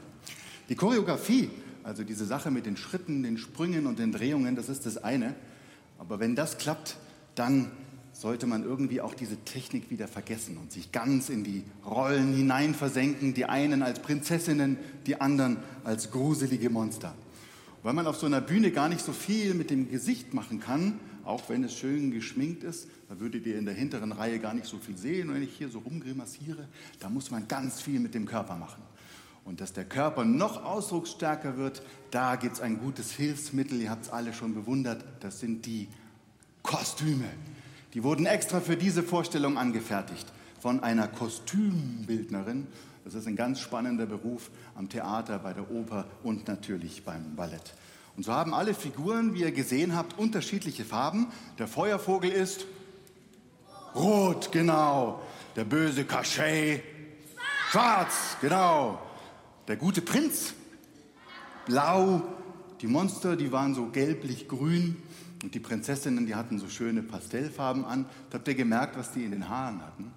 Die 0.70 0.76
Choreografie, 0.76 1.50
also 1.84 2.04
diese 2.04 2.26
Sache 2.26 2.52
mit 2.52 2.66
den 2.66 2.78
Schritten, 2.78 3.24
den 3.24 3.38
Sprüngen 3.38 3.88
und 3.88 4.00
den 4.00 4.12
Drehungen, 4.12 4.56
das 4.56 4.70
ist 4.70 4.86
das 4.86 5.04
eine. 5.04 5.36
Aber 5.98 6.20
wenn 6.20 6.36
das 6.36 6.58
klappt, 6.58 6.98
dann 7.36 7.72
sollte 8.22 8.46
man 8.46 8.64
irgendwie 8.64 9.02
auch 9.02 9.16
diese 9.16 9.36
Technik 9.38 9.90
wieder 9.90 10.08
vergessen 10.08 10.58
und 10.58 10.72
sich 10.72 10.92
ganz 10.92 11.30
in 11.30 11.44
die 11.44 11.64
Rollen 11.84 12.36
hinein 12.36 12.76
versenken, 12.76 13.34
die 13.34 13.46
einen 13.46 13.82
als 13.82 14.00
Prinzessinnen, 14.00 14.78
die 15.08 15.20
anderen 15.20 15.58
als 15.84 16.12
gruselige 16.12 16.70
Monster. 16.70 17.16
Weil 17.82 17.94
man 17.94 18.06
auf 18.06 18.18
so 18.18 18.28
einer 18.28 18.40
Bühne 18.40 18.70
gar 18.70 18.90
nicht 18.90 19.04
so 19.04 19.12
viel 19.12 19.56
mit 19.56 19.72
dem 19.72 19.90
Gesicht 19.90 20.36
machen 20.36 20.60
kann, 20.60 21.00
auch 21.24 21.50
wenn 21.50 21.64
es 21.64 21.76
schön 21.76 22.12
geschminkt 22.12 22.64
ist, 22.64 22.88
da 23.10 23.20
würdet 23.20 23.48
ihr 23.48 23.58
in 23.58 23.66
der 23.66 23.74
hinteren 23.74 24.12
Reihe 24.12 24.38
gar 24.38 24.54
nicht 24.54 24.68
so 24.68 24.78
viel 24.78 24.98
sehen. 24.98 25.30
Und 25.30 25.36
wenn 25.36 25.44
ich 25.44 25.58
hier 25.58 25.70
so 25.70 25.80
rumgrimassiere, 25.80 26.68
da 27.00 27.10
muss 27.10 27.32
man 27.32 27.48
ganz 27.48 27.82
viel 27.82 28.00
mit 28.00 28.14
dem 28.14 28.28
Körper 28.28 28.56
machen. 28.56 28.84
Und 29.46 29.62
dass 29.62 29.74
der 29.74 29.86
Körper 29.86 30.26
noch 30.26 30.64
ausdrucksstärker 30.64 31.58
wird, 31.58 31.82
da 32.12 32.36
gibt 32.36 32.54
es 32.54 32.62
ein 32.62 32.78
gutes 32.78 33.14
Hilfsmittel, 33.14 33.82
ihr 33.82 33.90
habt 33.90 34.06
es 34.06 34.12
alle 34.12 34.32
schon 34.32 34.54
bewundert, 34.54 35.04
das 35.22 35.40
sind 35.40 35.66
die 35.66 35.88
Kostüme. 36.62 37.26
Die 37.94 38.04
wurden 38.04 38.26
extra 38.26 38.62
für 38.62 38.78
diese 38.78 39.04
Vorstellung 39.04 39.58
angefertigt 39.58 40.28
von 40.62 40.82
einer 40.82 41.08
Kostümbildnerin. 41.08 42.68
Das 43.04 43.16
ist 43.16 43.28
ein 43.28 43.36
ganz 43.36 43.60
spannender 43.60 44.06
Beruf 44.06 44.52
am 44.76 44.88
Theater, 44.88 45.40
bei 45.40 45.54
der 45.54 45.70
Oper 45.72 46.06
und 46.24 46.48
natürlich 46.48 47.04
beim 47.04 47.36
Ballett. 47.36 47.74
Und 48.16 48.24
so 48.24 48.34
haben 48.34 48.54
alle 48.54 48.74
Figuren, 48.74 49.34
wie 49.34 49.42
ihr 49.42 49.52
gesehen 49.52 49.96
habt, 49.96 50.18
unterschiedliche 50.18 50.86
Farben. 50.86 51.28
Der 51.58 51.68
Feuervogel 51.68 52.32
ist 52.32 52.66
rot, 53.96 54.52
genau. 54.52 55.22
Der 55.56 55.64
böse 55.66 56.06
Cachet 56.06 56.84
schwarz, 57.72 58.38
genau. 58.40 59.02
Der 59.68 59.78
gute 59.78 60.02
Prinz 60.02 60.54
blau. 61.66 62.22
Die 62.82 62.88
Monster, 62.88 63.36
die 63.36 63.52
waren 63.52 63.76
so 63.76 63.88
gelblich-grün. 63.88 65.02
Und 65.44 65.56
die 65.56 65.60
Prinzessinnen, 65.60 66.26
die 66.26 66.36
hatten 66.36 66.60
so 66.60 66.70
schöne 66.70 67.02
Pastellfarben 67.02 67.86
an. 67.86 68.06
habt 68.32 68.48
ihr 68.48 68.56
gemerkt, 68.56 68.98
was 68.98 69.12
die 69.12 69.24
in 69.24 69.32
den 69.32 69.50
Haaren 69.50 69.82
hatten? 69.82 70.12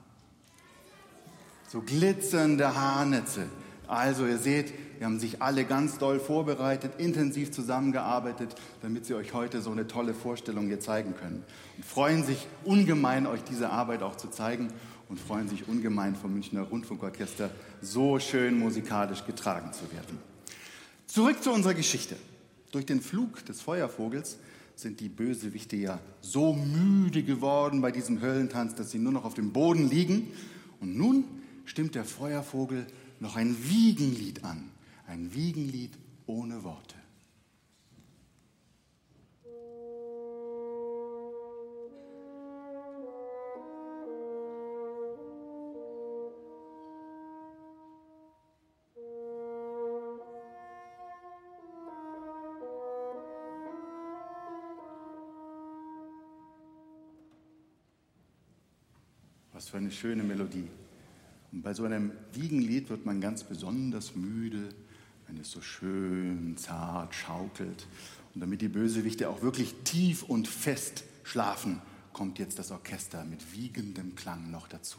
So 1.69 1.81
glitzernde 1.81 2.75
Haarnetze. 2.75 3.47
Also 3.87 4.27
ihr 4.27 4.39
seht, 4.39 4.73
wir 4.99 5.07
haben 5.07 5.19
sich 5.19 5.43
alle 5.43 5.65
ganz 5.65 5.99
doll 5.99 6.21
vorbereitet, 6.21 6.93
intensiv 6.99 7.51
zusammengearbeitet, 7.53 8.55
damit 8.81 9.07
sie 9.07 9.15
euch 9.15 9.35
heute 9.35 9.61
so 9.61 9.71
eine 9.71 9.87
tolle 9.87 10.15
Vorstellung 10.15 10.67
hier 10.67 10.81
zeigen 10.81 11.15
können. 11.17 11.45
Und 11.77 11.85
freuen 11.85 12.25
sich 12.25 12.47
ungemein, 12.65 13.27
euch 13.27 13.43
diese 13.45 13.71
Arbeit 13.71 14.03
auch 14.03 14.17
zu 14.17 14.29
zeigen 14.29 14.69
und 15.09 15.21
freuen 15.21 15.49
sich 15.49 15.69
ungemein 15.69 16.17
vom 16.17 16.33
Münchner 16.33 16.63
Rundfunkorchester 16.63 17.51
so 17.83 18.19
schön 18.19 18.59
musikalisch 18.59 19.27
getragen 19.27 19.73
zu 19.73 19.91
werden. 19.93 20.19
Zurück 21.07 21.43
zu 21.43 21.53
unserer 21.53 21.75
Geschichte. 21.75 22.17
Durch 22.73 22.87
den 22.87 23.01
Flug 23.01 23.45
des 23.47 23.61
Feuervogels 23.61 24.39
sind 24.77 25.01
die 25.01 25.09
Bösewichte 25.09 25.77
ja 25.77 26.01
so 26.21 26.53
müde 26.53 27.23
geworden 27.23 27.81
bei 27.81 27.93
diesem 27.93 28.21
Höllentanz, 28.21 28.75
dass 28.75 28.91
sie 28.91 28.99
nur 28.99 29.13
noch 29.13 29.25
auf 29.25 29.35
dem 29.35 29.53
Boden 29.53 29.89
liegen. 29.89 30.29
Und 30.81 30.97
nun 30.97 31.25
stimmt 31.65 31.95
der 31.95 32.05
Feuervogel 32.05 32.87
noch 33.21 33.37
ein 33.37 33.57
Wiegenlied 33.69 34.45
an. 34.45 34.71
Ein 35.07 35.35
Wiegenlied 35.35 35.93
ohne 36.27 36.65
Worte. 36.65 36.97
Was 59.55 59.69
für 59.69 59.79
eine 59.79 59.93
schöne 59.93 60.23
Melodie. 60.23 60.69
Und 61.53 61.63
bei 61.63 61.73
so 61.73 61.85
einem 61.85 62.11
Wiegenlied 62.33 62.91
wird 62.91 63.07
man 63.07 63.21
ganz 63.21 63.45
besonders 63.45 64.17
müde, 64.17 64.69
wenn 65.29 65.39
es 65.39 65.51
so 65.51 65.61
schön 65.61 66.57
zart 66.57 67.15
schaukelt. 67.15 67.87
Und 68.35 68.41
damit 68.41 68.61
die 68.61 68.69
Bösewichte 68.69 69.31
auch 69.31 69.43
wirklich 69.43 69.75
tief 69.85 70.25
und 70.25 70.49
fest 70.49 71.05
schlafen, 71.23 71.81
kommt 72.13 72.41
jetzt 72.41 72.59
das 72.59 72.73
Orchester 72.73 73.25
mit 73.25 73.55
wiegendem 73.55 74.17
Klang 74.17 74.51
noch 74.51 74.67
dazu. 74.67 74.99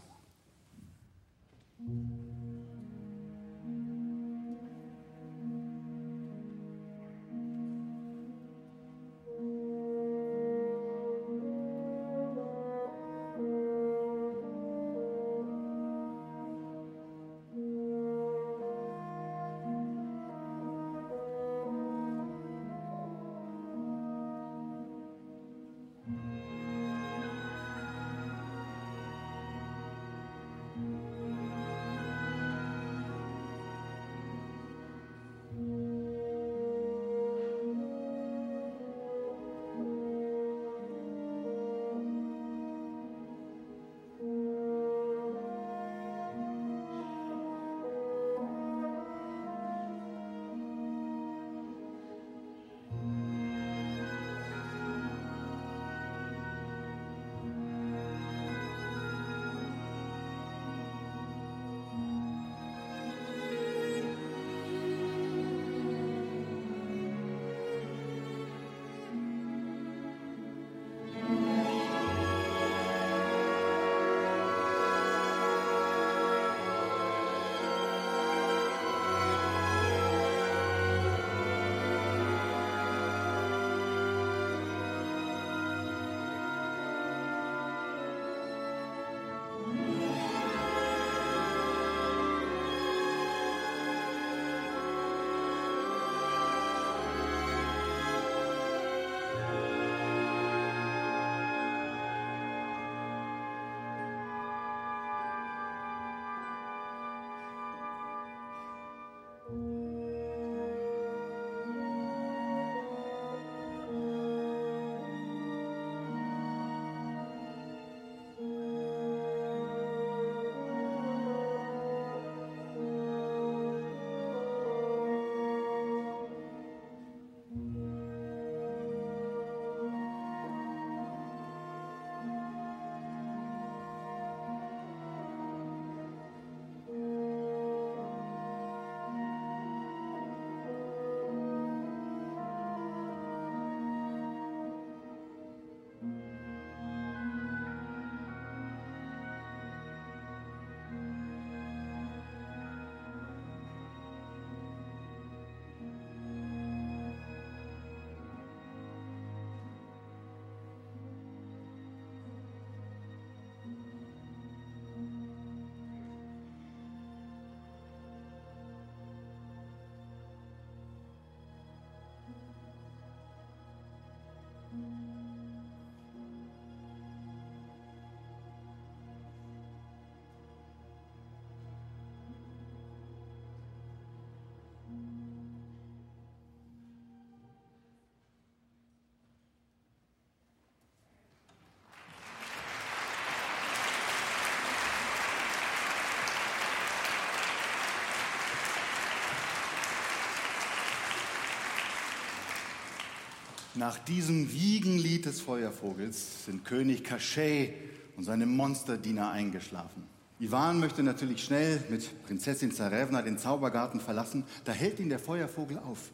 Nach 203.78 204.00
diesem 204.00 204.54
Wiegenlied 204.54 205.26
des 205.26 205.42
Feuervogels 205.42 206.46
sind 206.46 206.64
König 206.64 207.04
Kaschei 207.04 207.74
und 208.16 208.24
seine 208.24 208.46
Monsterdiener 208.46 209.32
eingeschlafen. 209.32 210.04
Ivan 210.40 210.80
möchte 210.80 211.04
natürlich 211.04 211.44
schnell 211.44 211.84
mit 211.90 212.24
Prinzessin 212.26 212.72
Zarevna 212.72 213.22
den 213.22 213.38
Zaubergarten 213.38 214.00
verlassen. 214.00 214.46
Da 214.64 214.72
hält 214.72 215.00
ihn 215.02 215.10
der 215.10 215.20
Feuervogel 215.20 215.80
auf. 215.80 216.12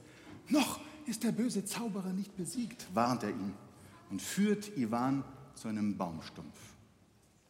Noch 0.50 0.80
ist 1.06 1.24
der 1.24 1.32
böse 1.32 1.64
Zauberer 1.64 2.14
nicht 2.14 2.36
besiegt, 2.36 2.88
warnt 2.96 3.22
er 3.22 3.30
ihn 3.30 3.54
und 4.10 4.24
führt 4.24 4.76
Ivan 4.76 5.24
zu 5.54 5.68
einem 5.68 5.98
Baumstumpf. 5.98 6.58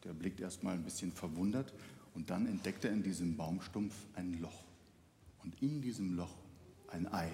Der 0.04 0.12
blickt 0.12 0.42
erstmal 0.42 0.74
ein 0.74 0.84
bisschen 0.84 1.14
verwundert 1.14 1.74
und 2.16 2.30
dann 2.30 2.48
entdeckt 2.48 2.84
er 2.84 2.92
in 2.92 3.02
diesem 3.02 3.38
Baumstumpf 3.38 3.94
ein 4.16 4.42
Loch. 4.42 4.66
Und 5.42 5.62
in 5.62 5.82
diesem 5.82 6.18
Loch 6.18 6.36
ein 6.90 7.12
Ei. 7.14 7.30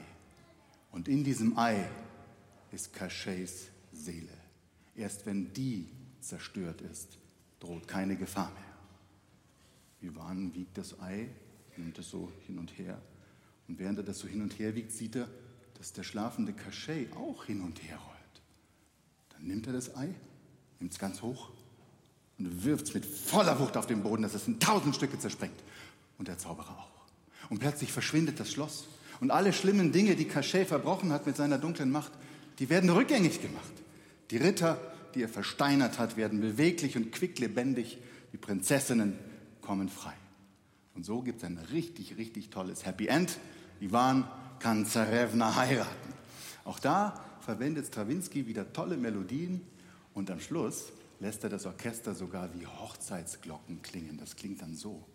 Und 0.91 1.07
in 1.07 1.23
diesem 1.23 1.57
Ei 1.57 1.87
ist 2.71 2.93
Kascheis 2.93 3.67
Seele. 3.93 4.33
Erst 4.95 5.25
wenn 5.25 5.53
die 5.53 5.87
zerstört 6.21 6.81
ist, 6.81 7.17
droht 7.59 7.87
keine 7.87 8.15
Gefahr 8.15 8.51
mehr. 8.51 10.09
Ivan 10.09 10.53
wiegt 10.53 10.77
das 10.77 10.99
Ei, 10.99 11.29
nimmt 11.75 11.97
es 11.97 12.09
so 12.09 12.31
hin 12.45 12.59
und 12.59 12.77
her. 12.77 13.01
Und 13.67 13.79
während 13.79 13.99
er 13.99 14.03
das 14.03 14.19
so 14.19 14.27
hin 14.27 14.41
und 14.41 14.57
her 14.59 14.75
wiegt, 14.75 14.91
sieht 14.91 15.15
er, 15.15 15.27
dass 15.77 15.93
der 15.93 16.03
schlafende 16.03 16.53
Kaschei 16.53 17.07
auch 17.15 17.45
hin 17.45 17.61
und 17.61 17.81
her 17.83 17.97
rollt. 17.97 18.17
Dann 19.29 19.47
nimmt 19.47 19.67
er 19.67 19.73
das 19.73 19.95
Ei, 19.95 20.13
nimmt 20.79 20.91
es 20.91 20.99
ganz 20.99 21.21
hoch 21.21 21.51
und 22.37 22.63
wirft 22.63 22.87
es 22.87 22.93
mit 22.93 23.05
voller 23.05 23.59
Wucht 23.59 23.77
auf 23.77 23.87
den 23.87 24.03
Boden, 24.03 24.23
dass 24.23 24.33
es 24.33 24.47
in 24.47 24.59
tausend 24.59 24.95
Stücke 24.95 25.19
zerspringt. 25.19 25.59
Und 26.17 26.27
der 26.27 26.37
Zauberer 26.37 26.71
auch. 26.71 27.49
Und 27.49 27.59
plötzlich 27.59 27.91
verschwindet 27.91 28.39
das 28.39 28.51
Schloss. 28.51 28.87
Und 29.19 29.31
alle 29.31 29.53
schlimmen 29.53 29.91
Dinge, 29.91 30.15
die 30.15 30.25
Cachet 30.25 30.67
verbrochen 30.67 31.11
hat 31.11 31.25
mit 31.25 31.35
seiner 31.35 31.57
dunklen 31.57 31.91
Macht, 31.91 32.11
die 32.59 32.69
werden 32.69 32.89
rückgängig 32.89 33.41
gemacht. 33.41 33.71
Die 34.31 34.37
Ritter, 34.37 34.79
die 35.15 35.23
er 35.23 35.29
versteinert 35.29 35.99
hat, 35.99 36.17
werden 36.17 36.41
beweglich 36.41 36.97
und 36.97 37.11
quicklebendig. 37.11 37.97
Die 38.33 38.37
Prinzessinnen 38.37 39.17
kommen 39.61 39.89
frei. 39.89 40.13
Und 40.95 41.05
so 41.05 41.21
gibt 41.21 41.39
es 41.39 41.43
ein 41.43 41.57
richtig, 41.71 42.17
richtig 42.17 42.49
tolles 42.49 42.85
Happy 42.85 43.07
End. 43.07 43.37
Ivan 43.79 44.27
kann 44.59 44.85
Zarevna 44.85 45.55
heiraten. 45.55 46.13
Auch 46.65 46.79
da 46.79 47.23
verwendet 47.41 47.87
Stravinsky 47.87 48.47
wieder 48.47 48.73
tolle 48.73 48.97
Melodien 48.97 49.61
und 50.13 50.31
am 50.31 50.39
Schluss 50.39 50.91
lässt 51.19 51.43
er 51.43 51.49
das 51.49 51.65
Orchester 51.65 52.13
sogar 52.15 52.49
wie 52.53 52.65
Hochzeitsglocken 52.65 53.81
klingen. 53.81 54.17
Das 54.17 54.35
klingt 54.35 54.61
dann 54.61 54.75
so. 54.75 55.05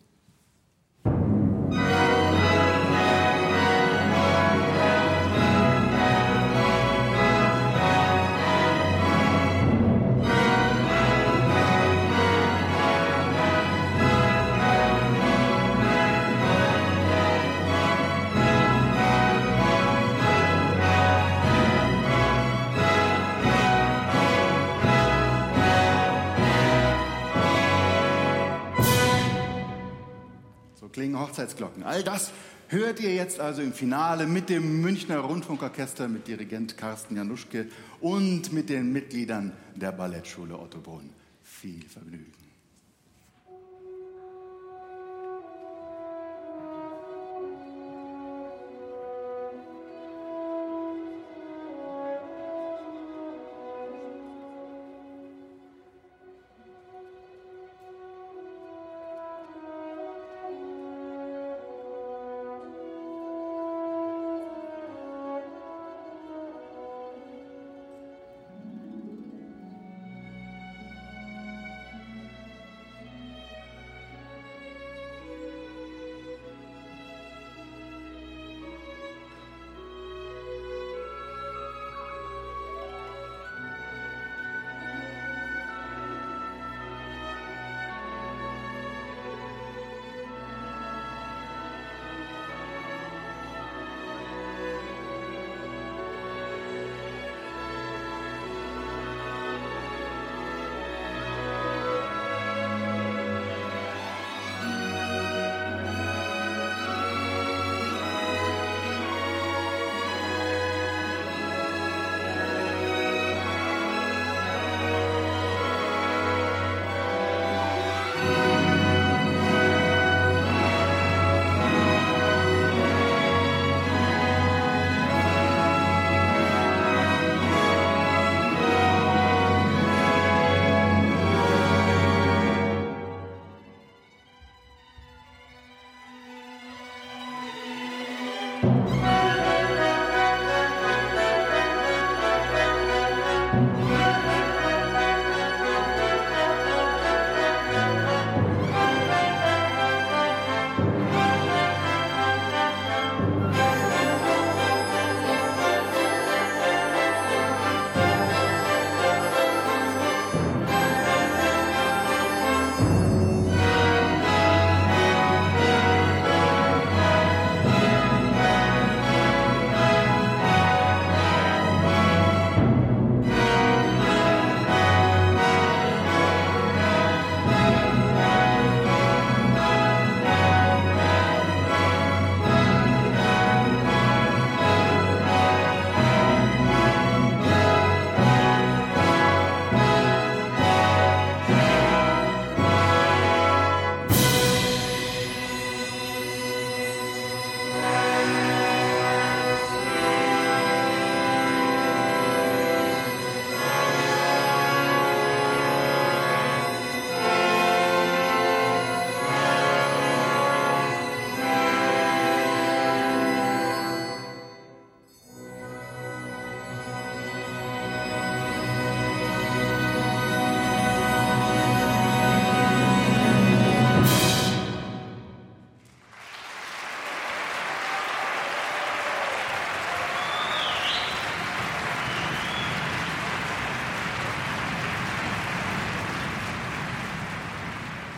Hochzeitsglocken. 31.33 31.83
All 31.83 32.03
das 32.03 32.30
hört 32.68 33.01
ihr 33.01 33.14
jetzt 33.14 33.41
also 33.41 33.62
im 33.62 33.72
Finale 33.72 34.26
mit 34.26 34.51
dem 34.51 34.83
Münchner 34.83 35.18
Rundfunkorchester, 35.18 36.07
mit 36.07 36.28
Dirigent 36.28 36.76
Carsten 36.76 37.16
Januschke 37.16 37.68
und 38.01 38.53
mit 38.53 38.68
den 38.68 38.93
Mitgliedern 38.93 39.53
der 39.74 39.93
Ballettschule 39.93 40.59
Otto 40.59 40.78
Brunn. 40.78 41.09
Viel 41.43 41.83
Vergnügen. 41.89 42.41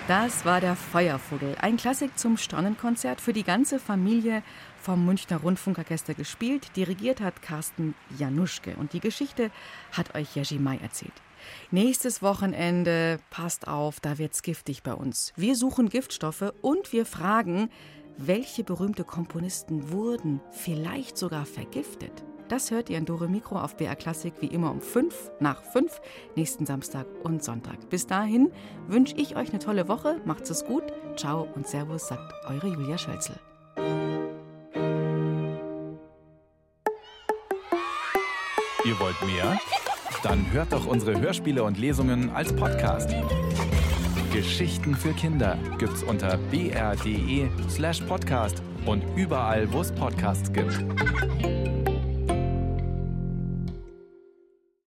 Das 0.07 0.45
war 0.45 0.61
der 0.61 0.77
Feuervogel, 0.77 1.57
ein 1.63 1.79
Klassik 1.79 2.19
zum 2.19 2.37
Sternenkonzert 2.37 3.23
für 3.23 3.33
die 3.33 3.43
ganze 3.43 3.79
Familie 3.79 4.43
vom 4.79 5.07
Münchner 5.07 5.39
Rundfunkorchester 5.39 6.13
gespielt. 6.13 6.77
Dirigiert 6.77 7.23
hat 7.23 7.41
Carsten 7.41 7.95
Januschke 8.19 8.77
und 8.77 8.93
die 8.93 9.01
Geschichte 9.01 9.51
hat 9.93 10.15
euch 10.15 10.37
Jerzy 10.37 10.57
May 10.59 10.79
erzählt. 10.83 11.15
Nächstes 11.71 12.21
Wochenende, 12.21 13.19
passt 13.31 13.67
auf, 13.67 13.99
da 14.01 14.19
wird's 14.19 14.43
giftig 14.43 14.83
bei 14.83 14.93
uns. 14.93 15.33
Wir 15.37 15.57
suchen 15.57 15.89
Giftstoffe 15.89 16.53
und 16.61 16.93
wir 16.93 17.07
fragen, 17.07 17.71
welche 18.19 18.63
berühmte 18.63 19.05
Komponisten 19.05 19.91
wurden 19.91 20.43
vielleicht 20.51 21.17
sogar 21.17 21.47
vergiftet? 21.47 22.25
Das 22.49 22.71
hört 22.71 22.91
ihr 22.91 22.99
in 22.99 23.07
Dore 23.07 23.29
Mikro 23.29 23.59
auf 23.59 23.77
BR 23.77 23.97
Klassik 23.97 24.35
wie 24.41 24.47
immer 24.47 24.71
um 24.71 24.81
5 24.81 25.33
nach 25.41 25.63
5 25.63 26.01
nächsten 26.37 26.67
Samstag 26.67 27.07
und 27.23 27.43
Sonntag. 27.43 27.89
Bis 27.89 28.07
dahin 28.07 28.51
wünsche 28.87 29.17
ich 29.17 29.37
euch 29.37 29.51
eine 29.51 29.59
tolle 29.59 29.89
Woche. 29.89 30.21
Macht's 30.25 30.51
es 30.51 30.65
gut. 30.65 30.85
Ciao 31.17 31.49
und 31.55 31.67
Servus, 31.67 32.09
sagt 32.09 32.33
eure 32.47 32.69
Julia 32.69 32.99
Schölzel. 32.99 33.37
Ihr 38.85 39.01
wollt 39.01 39.23
mehr? 39.23 39.59
Dann 40.23 40.51
hört 40.53 40.73
doch 40.73 40.87
unsere 40.87 41.19
Hörspiele 41.19 41.65
und 41.65 41.79
Lesungen 41.79 42.31
als 42.31 42.55
Podcast. 42.55 43.15
Geschichten 44.33 44.95
für 44.95 45.13
Kinder 45.13 45.57
gibt's 45.79 46.03
unter 46.03 46.37
br.de 46.51 47.49
slash 47.71 48.01
podcast 48.03 48.63
und 48.85 49.03
überall, 49.17 49.73
wo 49.73 49.81
es 49.81 49.93
Podcasts 49.93 50.53
gibt. 50.53 50.85